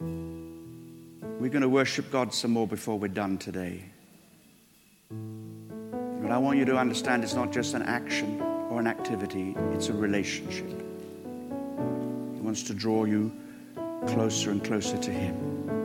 We're 0.00 1.48
going 1.48 1.62
to 1.62 1.68
worship 1.70 2.10
God 2.10 2.34
some 2.34 2.50
more 2.50 2.66
before 2.66 2.98
we're 2.98 3.08
done 3.08 3.38
today. 3.38 3.86
But 5.08 6.30
I 6.30 6.36
want 6.36 6.58
you 6.58 6.66
to 6.66 6.76
understand 6.76 7.24
it's 7.24 7.32
not 7.32 7.52
just 7.52 7.72
an 7.72 7.80
action 7.80 8.38
or 8.68 8.80
an 8.80 8.86
activity, 8.86 9.56
it's 9.72 9.88
a 9.88 9.94
relationship. 9.94 10.68
He 12.34 12.40
wants 12.42 12.64
to 12.64 12.74
draw 12.74 13.06
you 13.06 13.32
closer 14.06 14.50
and 14.50 14.62
closer 14.62 14.98
to 14.98 15.10
Him. 15.10 15.83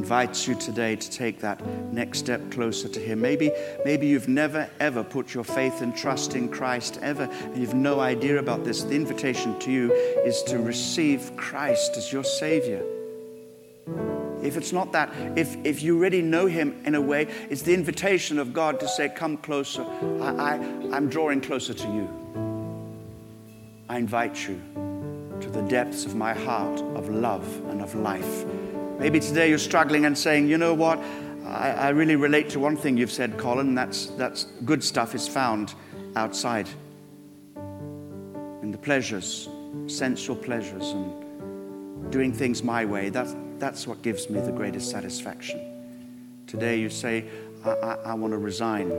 Invites 0.00 0.48
you 0.48 0.54
today 0.54 0.96
to 0.96 1.10
take 1.10 1.40
that 1.40 1.62
next 1.92 2.20
step 2.20 2.50
closer 2.50 2.88
to 2.88 2.98
Him. 2.98 3.20
Maybe, 3.20 3.52
maybe 3.84 4.06
you've 4.06 4.28
never, 4.28 4.66
ever 4.80 5.04
put 5.04 5.34
your 5.34 5.44
faith 5.44 5.82
and 5.82 5.94
trust 5.94 6.34
in 6.34 6.48
Christ, 6.48 6.98
ever, 7.02 7.24
and 7.24 7.58
you've 7.58 7.74
no 7.74 8.00
idea 8.00 8.38
about 8.38 8.64
this. 8.64 8.82
The 8.82 8.94
invitation 8.94 9.58
to 9.58 9.70
you 9.70 9.92
is 9.92 10.42
to 10.44 10.58
receive 10.58 11.36
Christ 11.36 11.98
as 11.98 12.10
your 12.10 12.24
Savior. 12.24 12.82
If 14.42 14.56
it's 14.56 14.72
not 14.72 14.90
that, 14.92 15.12
if, 15.36 15.54
if 15.66 15.82
you 15.82 15.98
already 15.98 16.22
know 16.22 16.46
Him 16.46 16.80
in 16.86 16.94
a 16.94 17.00
way, 17.00 17.28
it's 17.50 17.60
the 17.60 17.74
invitation 17.74 18.38
of 18.38 18.54
God 18.54 18.80
to 18.80 18.88
say, 18.88 19.10
Come 19.10 19.36
closer. 19.36 19.82
I, 19.82 20.54
I, 20.54 20.54
I'm 20.96 21.10
drawing 21.10 21.42
closer 21.42 21.74
to 21.74 21.86
you. 21.88 22.08
I 23.86 23.98
invite 23.98 24.48
you 24.48 24.58
to 25.42 25.50
the 25.50 25.62
depths 25.68 26.06
of 26.06 26.14
my 26.14 26.32
heart 26.32 26.80
of 26.96 27.10
love 27.10 27.46
and 27.68 27.82
of 27.82 27.94
life. 27.94 28.46
Maybe 29.00 29.18
today 29.18 29.48
you're 29.48 29.56
struggling 29.56 30.04
and 30.04 30.16
saying, 30.16 30.46
You 30.46 30.58
know 30.58 30.74
what? 30.74 30.98
I, 31.46 31.70
I 31.70 31.88
really 31.88 32.16
relate 32.16 32.50
to 32.50 32.60
one 32.60 32.76
thing 32.76 32.98
you've 32.98 33.10
said, 33.10 33.38
Colin. 33.38 33.74
That's, 33.74 34.08
that's 34.08 34.44
good 34.66 34.84
stuff 34.84 35.14
is 35.14 35.26
found 35.26 35.74
outside 36.16 36.68
in 37.56 38.70
the 38.70 38.76
pleasures, 38.76 39.48
sensual 39.86 40.36
pleasures, 40.36 40.90
and 40.90 42.12
doing 42.12 42.30
things 42.30 42.62
my 42.62 42.84
way. 42.84 43.08
That's, 43.08 43.34
that's 43.58 43.86
what 43.86 44.02
gives 44.02 44.28
me 44.28 44.38
the 44.38 44.52
greatest 44.52 44.90
satisfaction. 44.90 46.44
Today 46.46 46.78
you 46.78 46.90
say, 46.90 47.24
I, 47.64 47.70
I, 47.70 47.94
I 47.94 48.14
want 48.14 48.34
to 48.34 48.38
resign 48.38 48.90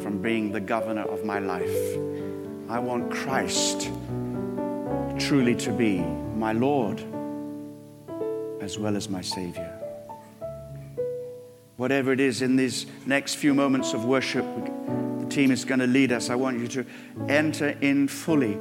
from 0.00 0.20
being 0.20 0.50
the 0.50 0.60
governor 0.60 1.04
of 1.04 1.24
my 1.24 1.38
life. 1.38 1.96
I 2.68 2.80
want 2.80 3.08
Christ 3.08 3.88
truly 5.16 5.54
to 5.54 5.70
be 5.70 6.00
my 6.00 6.50
Lord 6.50 7.04
as 8.64 8.78
well 8.78 8.96
as 8.96 9.08
my 9.08 9.20
Savior. 9.20 9.70
Whatever 11.76 12.12
it 12.12 12.20
is 12.20 12.40
in 12.40 12.56
these 12.56 12.86
next 13.04 13.34
few 13.34 13.52
moments 13.52 13.92
of 13.92 14.04
worship, 14.06 14.46
the 15.20 15.26
team 15.28 15.50
is 15.50 15.64
going 15.64 15.80
to 15.80 15.86
lead 15.86 16.12
us. 16.12 16.30
I 16.30 16.34
want 16.34 16.60
you 16.60 16.68
to 16.68 16.86
enter 17.28 17.68
in 17.80 18.08
fully 18.08 18.58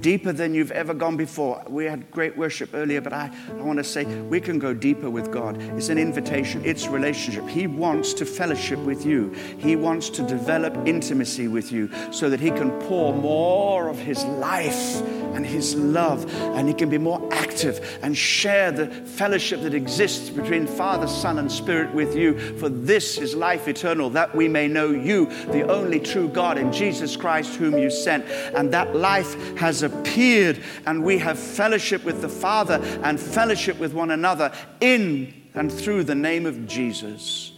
deeper 0.00 0.32
than 0.32 0.52
you've 0.52 0.72
ever 0.72 0.92
gone 0.92 1.16
before. 1.16 1.62
We 1.68 1.84
had 1.84 2.10
great 2.10 2.36
worship 2.36 2.70
earlier, 2.74 3.00
but 3.00 3.12
I, 3.12 3.30
I 3.50 3.62
want 3.62 3.78
to 3.78 3.84
say 3.84 4.04
we 4.04 4.40
can 4.40 4.58
go 4.58 4.74
deeper 4.74 5.08
with 5.08 5.30
God. 5.30 5.62
It's 5.76 5.88
an 5.88 5.98
invitation, 5.98 6.62
it's 6.64 6.88
relationship. 6.88 7.48
He 7.48 7.68
wants 7.68 8.12
to 8.14 8.26
fellowship 8.26 8.80
with 8.80 9.06
you, 9.06 9.32
He 9.58 9.76
wants 9.76 10.10
to 10.10 10.22
develop 10.26 10.76
intimacy 10.86 11.48
with 11.48 11.70
you 11.72 11.88
so 12.10 12.28
that 12.28 12.40
He 12.40 12.50
can 12.50 12.72
pour 12.82 13.14
more 13.14 13.88
of 13.88 13.98
His 13.98 14.24
life 14.24 15.00
and 15.34 15.46
His 15.46 15.74
love, 15.74 16.32
and 16.34 16.68
He 16.68 16.74
can 16.74 16.88
be 16.88 16.98
more 16.98 17.26
active 17.32 17.98
and 18.02 18.16
share 18.16 18.72
the 18.72 18.86
fellowship 18.88 19.62
that 19.62 19.74
exists 19.74 20.30
between 20.30 20.66
Father, 20.66 21.06
Son, 21.06 21.38
and 21.38 21.50
Spirit 21.50 21.92
with 21.94 22.16
you. 22.16 22.38
For 22.58 22.68
this 22.68 23.18
is 23.18 23.34
life 23.34 23.68
eternal, 23.68 24.10
that 24.10 24.34
we 24.34 24.48
may 24.48 24.68
know 24.68 24.90
you, 24.90 25.26
the 25.46 25.68
only 25.70 26.00
true 26.00 26.28
God, 26.28 26.58
in 26.58 26.72
Jesus 26.72 27.16
Christ, 27.16 27.54
whom 27.56 27.78
you 27.78 27.90
sent. 27.90 28.24
And 28.54 28.72
that 28.72 28.94
life 28.94 29.56
has 29.56 29.82
appeared, 29.82 30.60
and 30.86 31.04
we 31.04 31.18
have 31.18 31.38
fellowship 31.38 32.04
with 32.04 32.20
the 32.20 32.28
Father 32.28 32.80
and 33.02 33.18
fellowship 33.18 33.78
with 33.78 33.92
one 33.92 34.10
another 34.10 34.52
in 34.80 35.34
and 35.54 35.70
through 35.70 36.04
the 36.04 36.14
name 36.14 36.46
of 36.46 36.66
Jesus 36.66 37.52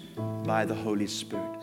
by 0.45 0.65
the 0.65 0.75
Holy 0.75 1.07
Spirit. 1.07 1.54